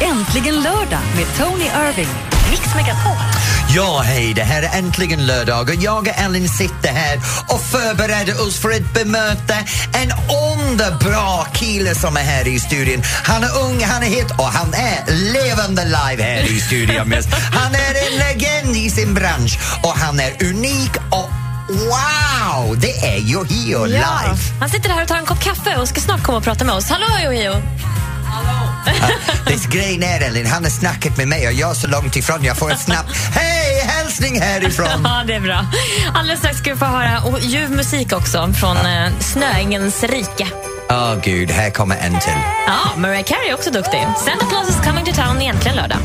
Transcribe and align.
Äntligen 0.00 0.54
lördag 0.54 1.00
med 1.16 1.26
Tony 1.38 1.64
Irving. 1.64 2.08
Mix 2.50 2.74
Megapol. 2.74 3.16
Ja, 3.74 4.00
hej, 4.04 4.34
det 4.34 4.42
här 4.42 4.62
är 4.62 4.78
äntligen 4.78 5.26
lördag 5.26 5.68
och 5.68 5.74
jag 5.74 5.98
och 5.98 6.18
Ellen 6.18 6.48
sitter 6.48 6.88
här 6.92 7.16
och 7.48 7.60
förbereder 7.60 8.46
oss 8.46 8.58
för 8.58 8.70
att 8.70 8.94
bemöta 8.94 9.54
en 9.92 10.12
underbar 10.54 11.46
kille 11.54 11.94
som 11.94 12.16
är 12.16 12.20
här 12.20 12.48
i 12.48 12.60
studion. 12.60 13.02
Han 13.24 13.42
är 13.42 13.58
ung, 13.58 13.84
han 13.84 14.02
är 14.02 14.06
hit 14.06 14.30
och 14.30 14.44
han 14.44 14.74
är 14.74 15.12
levande 15.32 15.84
live 15.84 16.22
här 16.22 16.50
i 16.50 16.60
studion. 16.60 17.12
Han 17.52 17.74
är 17.74 17.94
en 18.06 18.18
legend 18.18 18.76
i 18.76 18.90
sin 18.90 19.14
bransch 19.14 19.58
och 19.82 19.92
han 19.98 20.20
är 20.20 20.32
unik 20.44 20.96
och 21.10 21.30
Wow, 21.68 22.78
det 22.78 22.98
är 23.06 23.18
Yohio 23.18 23.84
live! 23.84 23.98
Ja, 24.00 24.34
han 24.60 24.68
sitter 24.68 24.90
här 24.90 25.02
och 25.02 25.08
tar 25.08 25.16
en 25.16 25.26
kopp 25.26 25.40
kaffe 25.40 25.76
och 25.76 25.88
ska 25.88 26.00
snart 26.00 26.22
komma 26.22 26.38
och 26.38 26.44
prata 26.44 26.64
med 26.64 26.74
oss. 26.74 26.88
Hallå 26.88 27.06
Yohio! 27.24 27.62
Det 29.46 29.78
grejen 29.78 30.02
är 30.02 30.20
Elin, 30.20 30.46
han 30.46 30.64
har 30.64 30.70
snackat 30.70 31.16
med 31.16 31.28
mig 31.28 31.46
och 31.46 31.52
jag 31.52 31.70
är 31.70 31.74
så 31.74 31.88
långt 31.88 32.16
ifrån. 32.16 32.44
Jag 32.44 32.56
får 32.56 32.70
en 32.70 32.78
snabb 32.78 33.06
hej 33.34 33.80
hälsning 33.86 34.40
härifrån. 34.40 35.00
Ja, 35.04 35.24
det 35.26 35.34
är 35.34 35.40
bra. 35.40 35.66
Alldeles 36.14 36.38
strax 36.38 36.58
ska 36.58 36.70
vi 36.72 36.76
få 36.76 36.84
höra 36.84 37.20
och 37.20 37.40
ljuv 37.40 37.70
musik 37.70 38.12
också 38.12 38.52
från 38.52 38.76
ja. 38.76 39.08
Snöängens 39.20 40.02
rike. 40.02 40.46
Åh 40.90 40.96
oh, 40.96 41.20
gud, 41.22 41.50
här 41.50 41.70
kommer 41.70 41.96
en 41.96 42.20
till. 42.20 42.32
Ja, 42.66 42.78
Mariah 42.96 43.24
Carey 43.24 43.48
är 43.48 43.54
också 43.54 43.70
duktig. 43.70 44.06
Santa 44.24 44.46
Claus 44.46 44.68
is 44.68 44.76
coming 44.84 45.04
to 45.04 45.12
town 45.12 45.42
egentligen 45.42 45.76
lördag. 45.76 45.98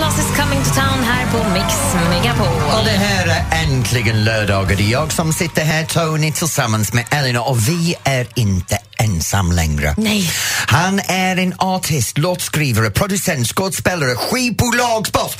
Is 0.00 0.36
coming 0.36 0.62
to 0.64 0.70
town 0.74 1.02
här 1.04 1.26
på 1.30 1.50
Mix 1.50 1.94
Megapol. 2.10 2.46
Och 2.46 2.84
det 2.84 2.90
här 2.90 3.26
är 3.26 3.62
äntligen 3.64 4.24
lördag 4.24 4.62
och 4.62 4.68
det 4.68 4.82
är 4.82 4.90
jag 4.90 5.12
som 5.12 5.32
sitter 5.32 5.64
här, 5.64 5.84
Tony, 5.84 6.32
tillsammans 6.32 6.92
med 6.92 7.04
Elinor 7.10 7.48
och 7.48 7.68
vi 7.68 7.94
är 8.04 8.26
inte 8.34 8.78
ensam 8.98 9.52
längre. 9.52 9.94
Nej. 9.96 10.30
Han 10.66 11.00
är 11.08 11.36
en 11.36 11.54
artist, 11.58 12.18
låtskrivare, 12.18 12.90
producent, 12.90 13.46
skådespelare, 13.46 14.14
skivbolagsboss 14.14 15.36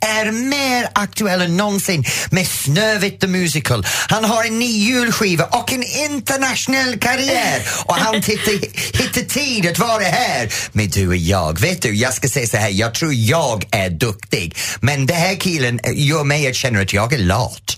är 0.00 0.32
mer 0.32 0.88
aktuell 0.92 1.40
än 1.40 1.56
någonsin 1.56 2.04
med 2.30 2.46
Snövit 2.46 3.20
the 3.20 3.26
Musical. 3.26 3.86
Han 4.08 4.24
har 4.24 4.44
en 4.44 4.58
ny 4.58 4.66
julskiva 4.66 5.44
och 5.44 5.72
en 5.72 5.82
internationell 5.82 6.98
karriär 6.98 7.68
och 7.84 7.94
han 7.94 8.14
hittar 8.22 9.28
tid 9.28 9.66
att 9.66 9.78
vara 9.78 10.04
här 10.04 10.52
med 10.72 10.90
du 10.90 11.08
och 11.08 11.16
jag. 11.16 11.60
Vet 11.60 11.82
du, 11.82 11.94
jag 11.94 12.14
ska 12.14 12.28
säga 12.28 12.46
så 12.46 12.56
här, 12.56 12.68
jag 12.68 12.94
tror 12.94 13.14
jag 13.14 13.66
är 13.70 13.90
duktig 13.90 14.56
men 14.80 15.06
den 15.06 15.16
här 15.16 15.34
killen 15.34 15.80
gör 15.94 16.24
mig 16.24 16.48
att 16.48 16.56
känna 16.56 16.80
att 16.80 16.92
jag 16.92 17.12
är 17.12 17.18
lat. 17.18 17.76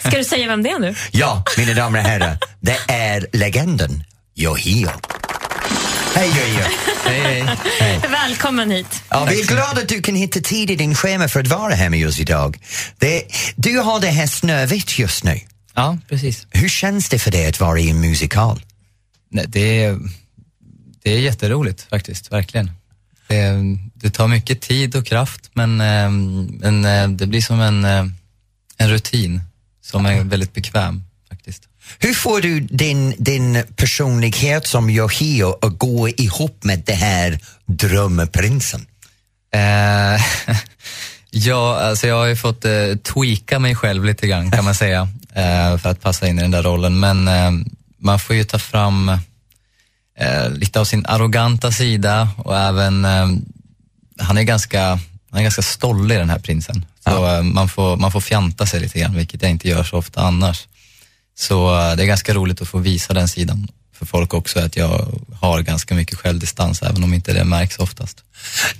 Ska 0.00 0.10
du 0.10 0.24
säga 0.24 0.48
vem 0.48 0.62
det 0.62 0.70
är 0.70 0.78
nu? 0.78 0.94
Ja, 1.10 1.44
mina 1.58 1.74
damer 1.74 1.98
och 1.98 2.04
herrar, 2.04 2.38
det 2.60 2.78
är 2.88 3.26
legenden 3.32 4.04
Yohio. 4.36 4.90
Hej 6.14 6.28
Yohio! 6.28 6.64
hej, 7.04 7.20
hej. 7.20 7.56
hej. 7.80 8.00
Välkommen 8.10 8.70
hit. 8.70 9.02
Ja, 9.08 9.24
vi 9.30 9.40
är 9.40 9.46
glada 9.46 9.80
att 9.80 9.88
du 9.88 10.02
kan 10.02 10.14
hitta 10.14 10.40
tid 10.40 10.70
i 10.70 10.76
din 10.76 10.94
schema 10.94 11.28
för 11.28 11.40
att 11.40 11.46
vara 11.46 11.74
här 11.74 11.90
med 11.90 12.08
oss 12.08 12.20
idag. 12.20 12.58
Det, 12.98 13.22
du 13.56 13.78
har 13.78 14.00
det 14.00 14.06
här 14.06 14.26
Snövit 14.26 14.98
just 14.98 15.24
nu. 15.24 15.40
Ja, 15.74 15.98
precis. 16.08 16.46
Hur 16.50 16.68
känns 16.68 17.08
det 17.08 17.18
för 17.18 17.30
dig 17.30 17.46
att 17.46 17.60
vara 17.60 17.80
i 17.80 17.90
en 17.90 18.00
musikal? 18.00 18.62
Nej, 19.30 19.44
det, 19.48 19.84
är, 19.84 19.98
det 21.02 21.10
är 21.10 21.18
jätteroligt 21.18 21.86
faktiskt, 21.90 22.32
verkligen. 22.32 22.70
Det, 23.28 23.52
det 23.94 24.10
tar 24.10 24.28
mycket 24.28 24.60
tid 24.60 24.96
och 24.96 25.06
kraft 25.06 25.50
men, 25.52 25.80
eh, 25.80 26.10
men 26.60 26.84
eh, 26.84 27.08
det 27.08 27.26
blir 27.26 27.40
som 27.40 27.60
en, 27.60 27.84
eh, 27.84 28.06
en 28.76 28.90
rutin 28.90 29.40
som 29.82 30.06
är 30.06 30.24
väldigt 30.24 30.54
bekväm 30.54 31.02
faktiskt. 31.28 31.62
Hur 31.98 32.14
får 32.14 32.40
du 32.40 32.60
din, 32.60 33.14
din 33.18 33.62
personlighet 33.76 34.66
som 34.66 34.90
Yohio 34.90 35.58
att 35.66 35.78
gå 35.78 36.08
ihop 36.08 36.64
med 36.64 36.82
det 36.86 36.94
här 36.94 37.38
drömprinsen? 37.66 38.86
Eh, 39.54 40.20
ja, 41.30 41.80
alltså 41.80 42.06
jag 42.06 42.16
har 42.16 42.26
ju 42.26 42.36
fått 42.36 42.64
eh, 42.64 42.96
tweaka 43.02 43.58
mig 43.58 43.74
själv 43.74 44.04
lite 44.04 44.26
grann 44.26 44.50
kan 44.50 44.64
man 44.64 44.74
säga 44.74 45.08
eh, 45.34 45.78
för 45.78 45.88
att 45.88 46.00
passa 46.00 46.28
in 46.28 46.38
i 46.38 46.42
den 46.42 46.50
där 46.50 46.62
rollen. 46.62 47.00
Men 47.00 47.28
eh, 47.28 47.50
man 47.98 48.20
får 48.20 48.36
ju 48.36 48.44
ta 48.44 48.58
fram 48.58 49.18
lite 50.50 50.80
av 50.80 50.84
sin 50.84 51.06
arroganta 51.06 51.72
sida 51.72 52.28
och 52.36 52.58
även, 52.58 53.04
han 54.18 54.38
är 54.38 54.42
ganska, 54.42 54.80
han 55.30 55.38
är 55.38 55.42
ganska 55.42 55.62
stollig 55.62 56.18
den 56.18 56.30
här 56.30 56.38
prinsen. 56.38 56.86
Så 57.04 57.10
ja. 57.10 57.42
man, 57.42 57.68
får, 57.68 57.96
man 57.96 58.12
får 58.12 58.20
fjanta 58.20 58.66
sig 58.66 58.80
lite 58.80 58.98
grann, 58.98 59.14
vilket 59.14 59.42
jag 59.42 59.50
inte 59.50 59.68
gör 59.68 59.84
så 59.84 59.96
ofta 59.96 60.20
annars. 60.20 60.66
Så 61.38 61.78
eh, 61.78 61.96
det 61.96 62.02
är 62.02 62.06
ganska 62.06 62.34
roligt 62.34 62.62
att 62.62 62.68
få 62.68 62.78
visa 62.78 63.14
den 63.14 63.28
sidan 63.28 63.68
för 63.98 64.06
folk 64.06 64.34
också, 64.34 64.60
att 64.60 64.76
jag 64.76 65.20
har 65.40 65.62
ganska 65.62 65.94
mycket 65.94 66.18
självdistans, 66.18 66.82
även 66.82 67.04
om 67.04 67.14
inte 67.14 67.32
det 67.32 67.44
märks 67.44 67.78
oftast. 67.78 68.24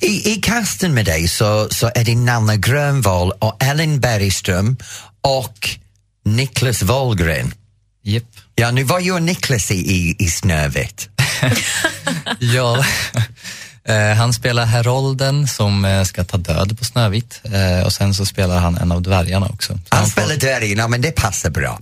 I, 0.01 0.33
i 0.33 0.37
casten 0.37 0.95
med 0.95 1.05
dig 1.05 1.29
så, 1.29 1.69
så 1.71 1.91
är 1.95 2.05
det 2.05 2.15
Nanna 2.15 2.57
Grönvall 2.57 3.33
och 3.33 3.63
Ellen 3.63 4.01
Bergström 4.01 4.77
och 5.21 5.71
Niklas 6.25 6.83
Wahlgren. 6.83 7.55
Yep. 8.05 8.25
Ja, 8.55 8.71
nu 8.71 8.85
vad 8.85 9.03
gör 9.03 9.21
Niklas 9.21 9.71
i, 9.71 9.75
i, 9.75 10.17
i 10.19 10.31
Snövit? 10.31 11.09
ja, 12.39 12.85
han 14.17 14.33
spelar 14.33 14.65
Herolden 14.65 15.49
som 15.49 15.85
eh, 15.85 16.05
ska 16.05 16.25
ta 16.25 16.37
död 16.37 16.79
på 16.79 16.85
Snövit 16.85 17.41
eh, 17.45 17.87
och 17.87 17.93
sen 17.93 18.15
så 18.15 18.27
spelar 18.27 18.59
han 18.59 18.77
en 18.77 18.93
av 18.93 19.03
dvärgarna 19.03 19.47
också. 19.47 19.73
Så 19.73 19.79
han, 19.89 19.99
han 20.01 20.11
spelar 20.11 20.29
får... 20.29 20.41
dvärgarna, 20.41 20.89
men 20.89 21.01
det 21.01 21.13
passar 21.13 21.51
bra. 21.51 21.81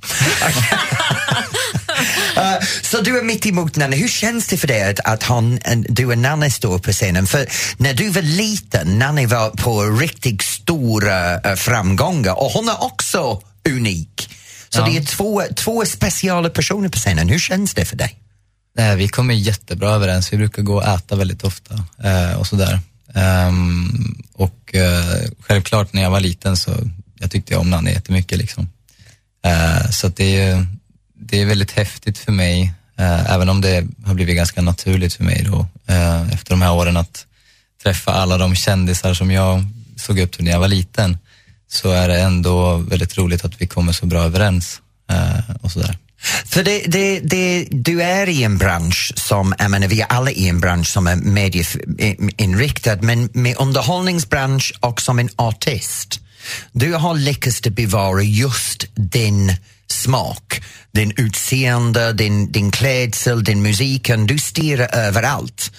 Uh, 2.37 2.67
så 2.83 3.01
du 3.01 3.19
är 3.19 3.23
mitt 3.23 3.47
emot 3.47 3.77
Nanne. 3.77 3.97
Hur 3.97 4.09
känns 4.09 4.47
det 4.47 4.57
för 4.57 4.69
dig 4.69 4.91
att, 4.91 5.01
att 5.01 5.23
han, 5.23 5.59
du 5.89 6.07
och 6.07 6.19
Nanne 6.19 6.51
står 6.51 6.79
på 6.79 6.93
scenen? 6.93 7.27
För 7.27 7.47
när 7.77 7.95
du 7.95 8.09
var 8.09 8.23
liten, 8.23 8.99
Nanne 8.99 9.27
var 9.27 9.51
på 9.51 9.83
riktigt 9.83 10.43
stora 10.43 11.35
uh, 11.35 11.55
framgångar 11.55 12.41
och 12.43 12.51
hon 12.51 12.69
är 12.69 12.85
också 12.85 13.43
unik. 13.69 14.31
Så 14.69 14.81
ja. 14.81 14.85
det 14.85 14.97
är 14.97 15.05
två, 15.05 15.43
två 15.57 15.85
speciella 15.85 16.51
personer 16.51 16.89
på 16.89 16.99
scenen. 16.99 17.29
Hur 17.29 17.39
känns 17.39 17.75
det 17.75 17.85
för 17.85 17.97
dig? 17.97 18.22
Nej, 18.75 18.97
vi 18.97 19.09
kommer 19.09 19.35
jättebra 19.35 19.91
överens. 19.91 20.33
Vi 20.33 20.37
brukar 20.37 20.63
gå 20.63 20.75
och 20.75 20.85
äta 20.85 21.17
väldigt 21.17 21.45
ofta 21.45 21.85
eh, 22.05 22.39
och 22.39 22.47
sådär. 22.47 22.81
Um, 23.15 24.23
och 24.33 24.75
uh, 24.75 25.31
självklart 25.41 25.93
när 25.93 26.03
jag 26.03 26.11
var 26.11 26.21
liten 26.21 26.57
så 26.57 26.71
jag 27.19 27.31
tyckte 27.31 27.53
jag 27.53 27.61
om 27.61 27.71
Nanne 27.71 27.91
jättemycket. 27.91 28.39
Liksom. 28.39 28.69
Uh, 29.47 29.91
så 29.91 30.09
det, 30.09 30.41
är, 30.41 30.67
det 31.15 31.41
är 31.41 31.47
väldigt 31.47 31.71
häftigt 31.71 32.19
för 32.19 32.33
mig, 32.33 32.73
uh, 33.01 33.33
även 33.33 33.49
om 33.49 33.61
det 33.61 33.87
har 34.05 34.15
blivit 34.15 34.37
ganska 34.37 34.63
naturligt 34.63 35.15
för 35.15 35.25
mig 35.25 35.43
då, 35.51 35.67
efter 36.33 36.51
de 36.51 36.63
här 36.63 36.73
åren 36.73 36.97
att 36.97 37.27
träffa 37.83 38.13
alla 38.13 38.39
de 38.39 38.55
kändisar 38.55 39.15
som 39.15 39.31
jag 39.31 39.65
såg 39.97 40.19
upp 40.19 40.33
till 40.33 40.45
när 40.45 40.51
jag 40.51 40.61
var 40.61 40.69
liten, 40.69 41.19
så 41.69 41.91
är 41.91 42.09
det 42.09 42.21
ändå 42.21 42.77
väldigt 42.77 43.19
roligt 43.19 43.45
att 43.45 43.61
vi 43.61 43.67
kommer 43.67 43.93
så 43.93 44.07
bra 44.07 44.23
överens 44.23 44.81
och 45.61 45.73
sådär. 45.73 45.99
För 46.47 46.63
det, 46.63 46.79
det, 46.87 47.21
det, 47.21 47.67
du 47.71 48.03
är 48.03 48.29
i 48.29 48.43
en 48.43 48.59
bransch 48.59 49.13
som, 49.17 49.55
jag 49.59 49.71
menar 49.71 49.89
vi 49.89 50.01
är 50.01 50.07
alla 50.07 50.31
i 50.31 50.49
en 50.49 50.61
bransch 50.61 50.89
som 50.89 51.07
är 51.07 51.17
medieinriktad, 51.17 52.93
eh, 52.93 53.03
men 53.03 53.29
med 53.33 53.57
underhållningsbransch 53.59 54.73
och 54.81 55.03
som 55.03 55.19
en 55.19 55.29
artist. 55.37 56.21
Du 56.73 56.95
har 56.95 57.15
lyckats 57.15 57.61
bevara 57.61 58.23
just 58.23 58.87
din 58.95 59.57
smak, 59.91 60.63
din 60.93 61.13
utseende, 61.17 62.13
din, 62.13 62.53
din 62.53 62.71
klädsel, 62.71 63.45
din 63.45 63.63
musiken. 63.63 64.27
Du 64.27 64.39
stirrar 64.39 64.95
överallt. 64.95 65.73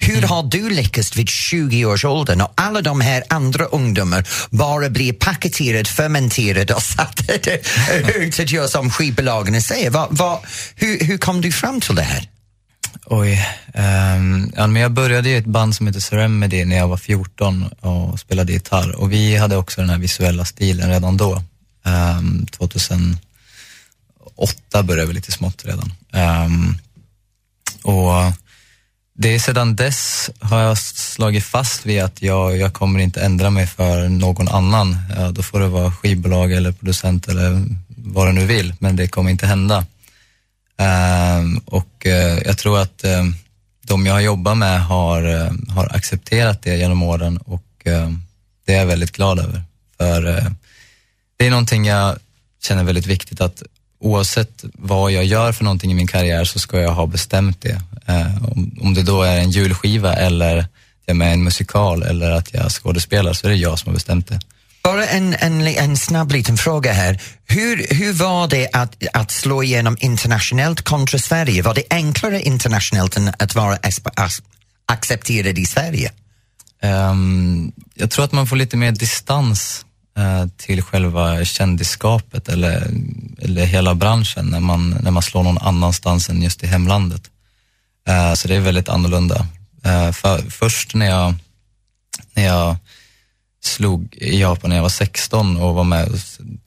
Hur 0.00 0.18
mm. 0.18 0.30
har 0.30 0.42
du 0.42 0.70
lyckats 0.70 1.16
vid 1.16 1.28
20 1.28 1.84
års 1.84 2.04
ålder 2.04 2.36
när 2.36 2.48
alla 2.54 2.82
de 2.82 3.00
här 3.00 3.24
andra 3.28 3.64
ungdomar 3.64 4.28
bara 4.50 4.90
blir 4.90 5.12
paketerade, 5.12 5.84
fermenterade 5.84 6.74
och 6.74 6.82
satta 6.98 7.34
ut 8.14 8.40
att 8.40 8.50
göra 8.52 8.68
som 8.68 8.90
skivbolagen 8.90 9.62
säger? 9.62 9.90
Va, 9.90 10.08
va, 10.10 10.40
hur, 10.74 11.04
hur 11.04 11.18
kom 11.18 11.40
du 11.40 11.52
fram 11.52 11.80
till 11.80 11.94
det 11.94 12.02
här? 12.02 12.28
Oj, 13.04 13.46
um, 13.74 14.52
ja, 14.56 14.66
men 14.66 14.82
jag 14.82 14.92
började 14.92 15.28
i 15.28 15.36
ett 15.36 15.46
band 15.46 15.76
som 15.76 15.86
heter 15.86 16.00
Seremedy 16.00 16.64
när 16.64 16.76
jag 16.76 16.88
var 16.88 16.96
14 16.96 17.62
och 17.80 18.20
spelade 18.20 18.52
gitarr 18.52 18.96
och 18.96 19.12
vi 19.12 19.36
hade 19.36 19.56
också 19.56 19.80
den 19.80 19.90
här 19.90 19.98
visuella 19.98 20.44
stilen 20.44 20.90
redan 20.90 21.16
då. 21.16 21.42
Ehm, 21.84 22.18
um, 22.18 22.46
2008 22.46 23.18
började 24.82 25.06
vi 25.06 25.14
lite 25.14 25.32
smått 25.32 25.64
redan. 25.64 25.92
Um, 26.44 26.78
och 27.82 28.12
det 29.20 29.34
är 29.34 29.38
sedan 29.38 29.76
dess 29.76 30.30
har 30.40 30.60
jag 30.60 30.78
slagit 30.78 31.44
fast 31.44 31.86
vid 31.86 32.02
att 32.02 32.22
jag, 32.22 32.56
jag 32.56 32.72
kommer 32.72 33.00
inte 33.00 33.20
ändra 33.20 33.50
mig 33.50 33.66
för 33.66 34.08
någon 34.08 34.48
annan. 34.48 34.96
Ja, 35.16 35.30
då 35.30 35.42
får 35.42 35.60
det 35.60 35.68
vara 35.68 35.92
skivbolag 35.92 36.52
eller 36.52 36.72
producent 36.72 37.28
eller 37.28 37.64
vad 37.88 38.28
du 38.28 38.32
nu 38.32 38.46
vill, 38.46 38.74
men 38.78 38.96
det 38.96 39.08
kommer 39.08 39.30
inte 39.30 39.46
hända. 39.46 39.86
Um, 41.38 41.58
och 41.58 42.06
uh, 42.06 42.12
jag 42.44 42.58
tror 42.58 42.78
att 42.78 43.04
uh, 43.04 43.24
de 43.86 44.06
jag 44.06 44.12
har 44.12 44.20
jobbat 44.20 44.58
med 44.58 44.84
har, 44.84 45.26
uh, 45.26 45.52
har 45.68 45.96
accepterat 45.96 46.62
det 46.62 46.76
genom 46.76 47.02
åren 47.02 47.38
och 47.38 47.64
det 48.66 48.74
är 48.74 48.78
jag 48.78 48.86
väldigt 48.86 49.12
glad 49.12 49.38
över. 49.38 49.62
För 49.96 50.22
det 51.36 51.46
är 51.46 51.50
någonting 51.50 51.84
jag 51.84 52.18
känner 52.62 52.84
väldigt 52.84 53.06
viktigt 53.06 53.40
att 53.40 53.62
oavsett 54.00 54.64
vad 54.74 55.12
jag 55.12 55.24
gör 55.24 55.52
för 55.52 55.64
någonting 55.64 55.90
i 55.90 55.94
min 55.94 56.06
karriär 56.06 56.44
så 56.44 56.58
ska 56.58 56.80
jag 56.80 56.90
ha 56.90 57.06
bestämt 57.06 57.60
det. 57.60 57.82
Eh, 58.08 58.42
om, 58.80 58.94
det 58.94 59.02
då 59.02 59.22
är 59.22 59.38
en 59.38 59.50
julskiva 59.50 60.14
eller 60.14 60.56
jag 60.56 61.14
är 61.14 61.14
med 61.14 61.30
i 61.30 61.32
en 61.32 61.44
musikal 61.44 62.02
eller 62.02 62.30
att 62.30 62.54
jag 62.54 62.72
skådespelar 62.72 63.32
så 63.32 63.46
är 63.46 63.50
det 63.50 63.56
jag 63.56 63.78
som 63.78 63.88
har 63.88 63.94
bestämt 63.94 64.28
det. 64.28 64.40
Bara 64.82 65.06
en, 65.06 65.34
en, 65.34 65.66
en 65.66 65.96
snabb 65.96 66.32
liten 66.32 66.56
fråga 66.56 66.92
här. 66.92 67.20
Hur, 67.46 67.86
hur 67.90 68.12
var 68.12 68.48
det 68.48 68.68
att, 68.72 69.04
att 69.12 69.30
slå 69.30 69.62
igenom 69.62 69.96
internationellt 70.00 70.82
kontra 70.82 71.18
Sverige? 71.18 71.62
Var 71.62 71.74
det 71.74 71.82
enklare 71.90 72.42
internationellt 72.42 73.16
än 73.16 73.32
att 73.38 73.54
vara 73.54 73.78
accepterad 74.86 75.58
i 75.58 75.66
Sverige? 75.66 76.12
Ehm, 76.82 77.72
jag 77.94 78.10
tror 78.10 78.24
att 78.24 78.32
man 78.32 78.46
får 78.46 78.56
lite 78.56 78.76
mer 78.76 78.92
distans 78.92 79.84
eh, 80.18 80.46
till 80.56 80.82
själva 80.82 81.44
kändisskapet 81.44 82.48
eller, 82.48 82.90
eller 83.38 83.64
hela 83.64 83.94
branschen 83.94 84.46
när 84.46 84.60
man, 84.60 84.90
när 85.02 85.10
man 85.10 85.22
slår 85.22 85.42
någon 85.42 85.58
annanstans 85.58 86.28
än 86.28 86.42
just 86.42 86.64
i 86.64 86.66
hemlandet. 86.66 87.22
Eh, 88.08 88.34
så 88.34 88.48
det 88.48 88.54
är 88.54 88.60
väldigt 88.60 88.88
annorlunda. 88.88 89.46
Eh, 89.84 90.12
för, 90.12 90.50
först 90.50 90.94
när 90.94 91.06
jag, 91.06 91.34
när 92.34 92.46
jag 92.46 92.76
slog 93.64 94.14
i 94.14 94.40
Japan 94.40 94.70
när 94.70 94.76
jag 94.76 94.82
var 94.82 94.88
16 94.88 95.56
och 95.56 95.74
var 95.74 95.84
med 95.84 96.08
i 96.08 96.20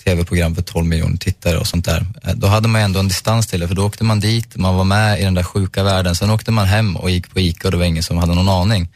tv-program 0.04 0.56
för 0.56 0.62
12 0.62 0.86
miljoner 0.86 1.18
tittare 1.18 1.58
och 1.58 1.68
sånt 1.68 1.86
där. 1.86 2.06
Eh, 2.24 2.34
då 2.34 2.48
hade 2.48 2.68
man 2.68 2.82
ändå 2.82 3.00
en 3.00 3.08
distans 3.08 3.48
till 3.48 3.60
det 3.60 3.68
för 3.68 3.76
då 3.76 3.86
åkte 3.86 4.04
man 4.04 4.20
dit, 4.20 4.56
man 4.56 4.76
var 4.76 4.84
med 4.84 5.20
i 5.20 5.24
den 5.24 5.34
där 5.34 5.44
sjuka 5.44 5.84
världen. 5.84 6.16
Sen 6.16 6.30
åkte 6.30 6.52
man 6.52 6.66
hem 6.66 6.96
och 6.96 7.10
gick 7.10 7.30
på 7.30 7.40
ICA 7.40 7.68
och 7.68 7.72
det 7.72 7.78
var 7.78 7.86
ingen 7.86 8.04
som 8.04 8.18
hade 8.18 8.36
någon 8.36 8.50
aning. 8.50 8.90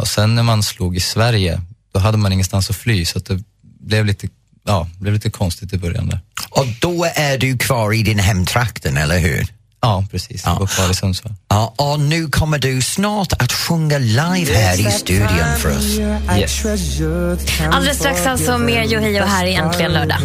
Och 0.00 0.08
sen 0.08 0.34
när 0.34 0.42
man 0.42 0.62
slog 0.62 0.96
i 0.96 1.00
Sverige, 1.00 1.60
då 1.92 2.00
hade 2.00 2.18
man 2.18 2.32
ingenstans 2.32 2.70
att 2.70 2.76
fly 2.76 3.04
så 3.04 3.18
att 3.18 3.24
det 3.24 3.42
blev 3.80 4.06
lite, 4.06 4.28
ja, 4.64 4.88
blev 4.98 5.14
lite 5.14 5.30
konstigt 5.30 5.72
i 5.72 5.78
början 5.78 6.08
där. 6.08 6.20
Och 6.50 6.66
då 6.80 7.04
är 7.14 7.38
du 7.38 7.58
kvar 7.58 7.92
i 7.92 8.02
din 8.02 8.18
hemtrakten, 8.18 8.96
eller 8.96 9.18
hur? 9.18 9.46
Ja, 9.80 10.04
precis. 10.10 10.42
Jag 10.44 10.58
var 10.58 10.66
kvar 10.66 10.90
i 10.90 10.94
Sundsvall. 10.94 11.34
Ja, 11.48 11.74
och 11.76 12.00
nu 12.00 12.28
kommer 12.28 12.58
du 12.58 12.82
snart 12.82 13.32
att 13.32 13.52
sjunga 13.52 13.98
live 13.98 14.54
här 14.54 14.80
i 14.88 14.90
studion 14.90 15.56
för 15.58 15.70
oss. 15.70 15.98
Yes. 16.38 16.64
Alldeles 17.70 17.98
strax 17.98 18.26
alltså 18.26 18.58
mer 18.58 18.84
Yohio 18.84 19.24
här 19.24 19.46
i 19.46 19.54
Äntligen 19.54 19.92
lördag. 19.92 20.20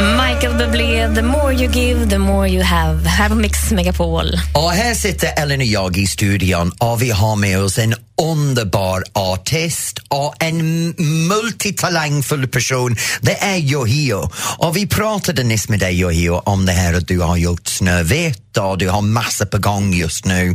Michael 0.00 0.54
Bublé, 0.54 1.14
The 1.14 1.22
more 1.22 1.52
you 1.52 1.72
give, 1.72 2.10
the 2.10 2.18
more 2.18 2.48
you 2.48 2.62
have. 2.62 3.08
Här 3.08 3.28
på 3.28 3.34
Mix 3.34 3.70
Megapol. 3.70 4.40
Och 4.54 4.70
här 4.70 4.94
sitter 4.94 5.42
Ellen 5.42 5.60
och 5.60 5.66
jag 5.66 5.96
i 5.96 6.06
studion 6.06 6.72
och 6.78 7.02
vi 7.02 7.10
har 7.10 7.36
med 7.36 7.62
oss 7.62 7.78
en 7.78 7.94
underbar 8.22 9.04
artist 9.12 9.98
och 10.08 10.34
en 10.42 10.88
multitalangfull 11.28 12.48
person. 12.48 12.96
Det 13.20 13.42
är 13.42 13.56
Yohio. 13.56 14.30
Och 14.58 14.76
vi 14.76 14.86
pratade 14.86 15.42
nyss 15.42 15.68
med 15.68 15.80
dig 15.80 16.00
Yohio 16.00 16.30
om 16.30 16.66
det 16.66 16.72
här 16.72 16.94
att 16.94 17.08
du 17.08 17.20
har 17.20 17.36
gjort 17.36 17.68
Snövit 17.68 18.56
och 18.56 18.78
du 18.78 18.88
har 18.88 19.02
massor 19.02 19.46
på 19.46 19.58
gång 19.58 19.94
just 19.94 20.24
nu. 20.24 20.54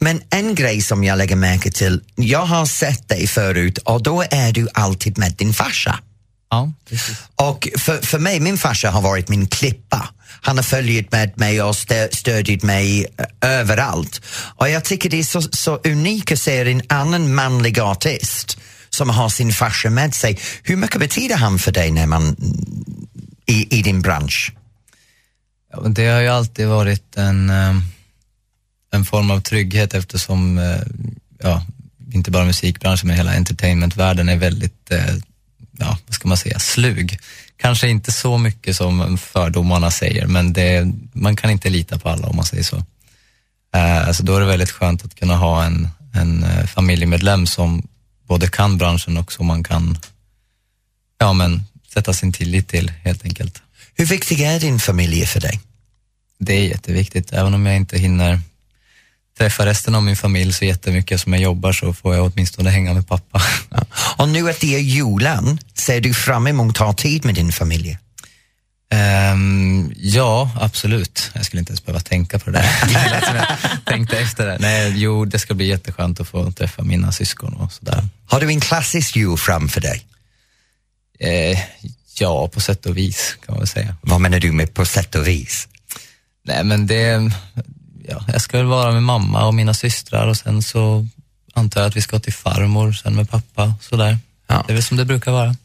Men 0.00 0.20
en 0.30 0.54
grej 0.54 0.82
som 0.82 1.04
jag 1.04 1.18
lägger 1.18 1.36
märke 1.36 1.70
till, 1.70 2.00
jag 2.14 2.46
har 2.46 2.66
sett 2.66 3.08
dig 3.08 3.26
förut 3.26 3.78
och 3.78 4.02
då 4.02 4.24
är 4.30 4.52
du 4.52 4.68
alltid 4.74 5.18
med 5.18 5.32
din 5.32 5.54
farsa. 5.54 5.98
Ja, 6.50 6.72
precis. 6.88 7.18
Och 7.36 7.68
för, 7.78 8.06
för 8.06 8.18
mig, 8.18 8.40
min 8.40 8.58
farsa 8.58 8.90
har 8.90 9.02
varit 9.02 9.28
min 9.28 9.46
klippa. 9.46 10.08
Han 10.40 10.56
har 10.56 10.62
följt 10.62 11.12
med 11.12 11.38
mig 11.38 11.62
och 11.62 11.76
stö, 11.76 12.08
stödjit 12.12 12.62
mig 12.62 13.06
eh, 13.18 13.26
överallt. 13.40 14.22
Och 14.56 14.68
jag 14.68 14.84
tycker 14.84 15.10
det 15.10 15.18
är 15.18 15.24
så, 15.24 15.42
så 15.42 15.80
unikt 15.84 16.32
att 16.32 16.38
se 16.38 16.72
en 16.72 16.82
annan 16.88 17.34
manlig 17.34 17.80
artist 17.80 18.58
som 18.90 19.10
har 19.10 19.28
sin 19.28 19.52
farsa 19.52 19.90
med 19.90 20.14
sig. 20.14 20.38
Hur 20.62 20.76
mycket 20.76 21.00
betyder 21.00 21.36
han 21.36 21.58
för 21.58 21.72
dig 21.72 21.90
när 21.90 22.06
man, 22.06 22.36
i, 23.46 23.78
i 23.78 23.82
din 23.82 24.02
bransch? 24.02 24.52
Ja, 25.72 25.80
men 25.80 25.94
det 25.94 26.06
har 26.06 26.20
ju 26.20 26.28
alltid 26.28 26.68
varit 26.68 27.16
en, 27.16 27.50
eh, 27.50 27.76
en 28.92 29.04
form 29.04 29.30
av 29.30 29.40
trygghet 29.40 29.94
eftersom, 29.94 30.58
eh, 30.58 30.80
ja, 31.42 31.66
inte 32.12 32.30
bara 32.30 32.44
musikbranschen 32.44 33.06
men 33.06 33.16
hela 33.16 33.34
entertainmentvärlden 33.34 34.28
är 34.28 34.36
väldigt, 34.36 34.90
ja, 35.78 35.98
vad 36.06 36.14
ska 36.14 36.28
man 36.28 36.36
säga, 36.36 36.58
slug. 36.58 37.18
Kanske 37.56 37.88
inte 37.88 38.12
så 38.12 38.38
mycket 38.38 38.76
som 38.76 39.18
fördomarna 39.18 39.90
säger, 39.90 40.26
men 40.26 40.52
det, 40.52 40.92
man 41.12 41.36
kan 41.36 41.50
inte 41.50 41.70
lita 41.70 41.98
på 41.98 42.08
alla 42.08 42.26
om 42.26 42.36
man 42.36 42.44
säger 42.44 42.62
så. 42.62 42.76
Eh, 43.74 44.08
Alltså 44.08 44.22
då 44.22 44.36
är 44.36 44.40
det 44.40 44.46
väldigt 44.46 44.70
skönt 44.70 45.04
att 45.04 45.14
kunna 45.14 45.36
ha 45.36 45.64
en, 45.64 45.88
en 46.14 46.42
eh, 46.42 46.66
familjemedlem 46.66 47.46
som 47.46 47.88
både 48.26 48.48
kan 48.48 48.78
branschen 48.78 49.16
och 49.16 49.32
som 49.32 49.46
man 49.46 49.64
kan, 49.64 49.98
ja 51.18 51.32
men, 51.32 51.62
sätta 51.94 52.12
sin 52.12 52.32
tillit 52.32 52.68
till 52.68 52.92
helt 53.04 53.24
enkelt. 53.24 53.62
Hur 53.94 54.06
viktig 54.06 54.40
är 54.40 54.60
din 54.60 54.78
familj 54.78 55.26
för 55.26 55.40
dig? 55.40 55.60
Det 56.38 56.54
är 56.54 56.68
jätteviktigt. 56.68 57.32
Även 57.32 57.54
om 57.54 57.66
jag 57.66 57.76
inte 57.76 57.98
hinner 57.98 58.40
träffa 59.38 59.66
resten 59.66 59.94
av 59.94 60.02
min 60.02 60.16
familj 60.16 60.52
så 60.52 60.64
jättemycket 60.64 61.20
som 61.20 61.32
jag 61.32 61.42
jobbar 61.42 61.72
så 61.72 61.92
får 61.92 62.14
jag 62.14 62.32
åtminstone 62.32 62.70
hänga 62.70 62.94
med 62.94 63.08
pappa. 63.08 63.42
Ja. 63.70 63.84
Och 64.16 64.28
nu 64.28 64.50
att 64.50 64.60
det 64.60 64.74
är 64.74 64.78
julen, 64.78 65.58
ser 65.74 66.00
du 66.00 66.14
fram 66.14 66.46
emot 66.46 66.80
att 66.80 66.86
ha 66.86 66.92
tid 66.92 67.24
med 67.24 67.34
din 67.34 67.52
familj? 67.52 67.98
Ehm, 68.90 69.92
ja, 69.96 70.50
absolut. 70.60 71.30
Jag 71.34 71.44
skulle 71.44 71.60
inte 71.60 71.70
ens 71.70 71.84
behöva 71.84 72.00
tänka 72.00 72.38
på 72.38 72.50
det 72.50 72.58
där. 72.58 73.58
Tänkte 73.86 74.18
efter 74.18 74.46
det. 74.46 74.58
Nej, 74.60 74.92
jo, 74.96 75.24
det 75.24 75.38
ska 75.38 75.54
bli 75.54 75.66
jätteskönt 75.66 76.20
att 76.20 76.28
få 76.28 76.52
träffa 76.52 76.82
mina 76.82 77.12
syskon 77.12 77.54
och 77.54 77.72
sådär. 77.72 78.08
Har 78.26 78.40
du 78.40 78.48
en 78.48 78.60
klassisk 78.60 79.16
jul 79.16 79.36
framför 79.36 79.80
dig? 79.80 80.04
Eh, 81.20 81.58
ja, 82.18 82.48
på 82.48 82.60
sätt 82.60 82.86
och 82.86 82.96
vis 82.96 83.36
kan 83.46 83.52
man 83.54 83.58
väl 83.58 83.68
säga. 83.68 83.96
Vad 84.00 84.20
menar 84.20 84.40
du 84.40 84.52
med 84.52 84.74
på 84.74 84.84
sätt 84.84 85.14
och 85.14 85.26
vis? 85.26 85.68
Nej, 86.44 86.64
men 86.64 86.86
det, 86.86 87.30
ja, 88.08 88.24
jag 88.32 88.40
ska 88.40 88.58
väl 88.58 88.66
vara 88.66 88.92
med 88.92 89.02
mamma 89.02 89.46
och 89.46 89.54
mina 89.54 89.74
systrar 89.74 90.26
och 90.26 90.36
sen 90.36 90.62
så 90.62 91.06
antar 91.54 91.80
jag 91.80 91.88
att 91.88 91.96
vi 91.96 92.02
ska 92.02 92.18
till 92.18 92.32
farmor, 92.32 92.92
sen 92.92 93.14
med 93.16 93.30
pappa, 93.30 93.74
sådär. 93.80 94.18
Ja. 94.46 94.64
Det 94.66 94.72
är 94.72 94.74
väl 94.74 94.84
som 94.84 94.96
det 94.96 95.04
brukar 95.04 95.32
vara. 95.32 95.56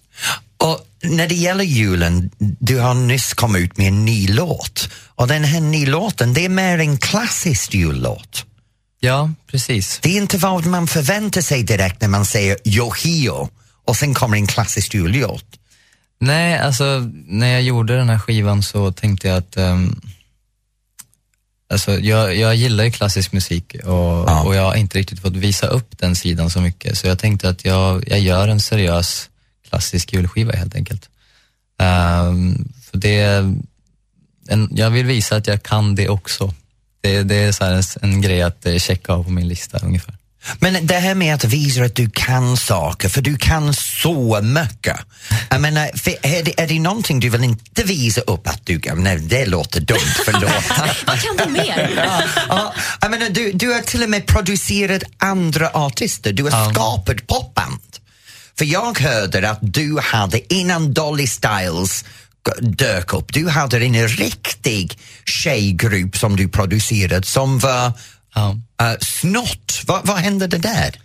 Och 0.58 0.88
när 1.04 1.28
det 1.28 1.36
gäller 1.36 1.64
julen, 1.64 2.30
du 2.38 2.80
har 2.80 2.94
nyss 2.94 3.34
kommit 3.34 3.62
ut 3.62 3.78
med 3.78 3.88
en 3.88 4.06
ny 4.06 4.28
låt. 4.28 4.90
Och 5.16 5.28
den 5.28 5.44
här 5.44 5.62
nya 5.62 5.90
låten, 5.90 6.34
det 6.34 6.46
är 6.46 6.50
mer 6.50 6.80
en 6.80 6.98
klassisk 6.98 7.74
jullåt. 7.74 8.46
Ja, 9.00 9.32
precis. 9.48 10.00
Det 10.02 10.10
är 10.10 10.18
inte 10.18 10.38
vad 10.38 10.66
man 10.66 10.88
förväntar 10.88 11.42
sig 11.42 11.64
direkt 11.64 12.02
när 12.02 12.08
man 12.08 12.26
säger 12.26 12.58
Yohio 12.66 13.50
och 13.86 13.96
sen 13.96 14.14
kommer 14.14 14.38
en 14.38 14.48
klassisk 14.48 14.94
jullåt. 14.94 15.46
Nej, 16.20 16.60
alltså 16.60 17.12
när 17.28 17.48
jag 17.48 17.62
gjorde 17.62 17.98
den 17.98 18.10
här 18.10 18.20
skivan 18.20 18.64
så 18.64 18.92
tänkte 18.92 19.28
jag 19.28 19.38
att 19.38 19.58
ehm, 19.58 20.02
Alltså, 21.74 22.00
jag, 22.00 22.36
jag 22.36 22.56
gillar 22.56 22.84
ju 22.84 22.92
klassisk 22.92 23.32
musik 23.32 23.76
och, 23.84 24.30
Ja. 24.30 24.44
och 24.44 24.56
jag 24.56 24.64
har 24.64 24.76
inte 24.76 24.98
riktigt 24.98 25.20
fått 25.20 25.36
visa 25.36 25.68
upp 25.68 25.98
den 25.98 26.16
sidan 26.16 26.50
så 26.50 26.62
mycket 26.62 26.98
så 26.98 27.08
jag 27.08 27.20
tänkte 27.20 27.50
att 27.50 27.66
jag, 27.66 28.04
jag 28.10 28.20
gör 28.20 28.48
en 28.48 28.60
seriös 28.60 29.30
klassisk 29.70 30.14
julskiva 30.14 30.54
helt 30.54 30.76
enkelt. 30.76 31.10
Ehm, 31.80 32.72
för 32.92 32.98
det, 32.98 33.22
en, 34.48 34.70
jag 34.72 34.90
vill 34.90 35.06
visa 35.06 35.36
att 35.36 35.48
jag 35.48 35.64
kan 35.64 35.96
det 35.96 36.10
också. 36.10 36.54
Det, 37.02 37.24
det 37.24 37.36
är 37.36 37.52
så 37.52 37.64
här 37.66 37.74
en, 37.74 37.84
en 38.02 38.22
grej 38.22 38.42
att 38.42 38.66
eh, 38.66 38.78
checka 38.78 39.14
av 39.14 39.24
på 39.24 39.30
min 39.30 39.48
lista 39.48 39.80
ungefär. 39.80 40.16
Men 40.60 40.86
det 40.88 40.94
här 41.00 41.16
med 41.16 41.36
att 41.36 41.44
visa 41.44 41.84
att 41.84 41.96
du 41.96 42.10
kan 42.10 42.58
saker, 42.58 43.10
för 43.10 43.22
du 43.22 43.38
kan 43.38 43.74
så 43.74 44.42
mycket. 44.42 44.98
Jag 45.50 45.62
menar, 45.62 45.90
för 45.98 46.12
är, 46.22 46.44
det, 46.44 46.60
är 46.62 46.68
det 46.68 46.80
någonting 46.80 47.20
du 47.20 47.30
vill 47.30 47.44
inte 47.44 47.84
visa 47.84 48.22
upp 48.22 48.48
att 48.48 48.62
du 48.66 48.80
kan? 48.80 49.04
Nej, 49.04 49.18
det 49.20 49.46
låter 49.46 49.82
dumt, 49.82 49.98
förlåt. 50.26 50.52
Vad 51.08 51.22
kan 51.22 51.38
du 51.38 51.52
mer? 51.52 52.04
ja, 52.50 52.74
jag 53.02 53.12
menar, 53.12 53.30
du, 53.30 53.52
du 53.52 53.74
har 53.74 53.82
till 53.82 54.04
och 54.04 54.10
med 54.10 54.26
producerat 54.28 55.04
andra 55.18 55.70
artister, 55.74 56.34
du 56.34 56.44
har 56.44 56.50
Ja. 56.52 56.72
skapat 56.74 57.28
popband. 57.28 57.80
För 58.58 58.66
jag 58.66 59.00
hörde 59.00 59.50
att 59.50 59.60
du 59.62 60.00
hade, 60.04 60.54
innan 60.54 60.94
Dolly 60.94 61.28
Styles 61.28 62.06
dök 62.62 63.14
upp, 63.14 63.34
du 63.34 63.50
hade 63.50 63.78
en 63.78 64.08
riktig 64.08 65.00
tjejgrupp 65.26 66.18
som 66.18 66.36
du 66.36 66.48
producerade 66.50 67.26
som 67.28 67.60
var 67.60 67.92
Ja. 68.36 68.58
uh, 68.82 68.98
snott. 69.00 69.82
Vad, 69.86 70.18
hände 70.18 70.48
det 70.48 70.58
där? 70.58 71.00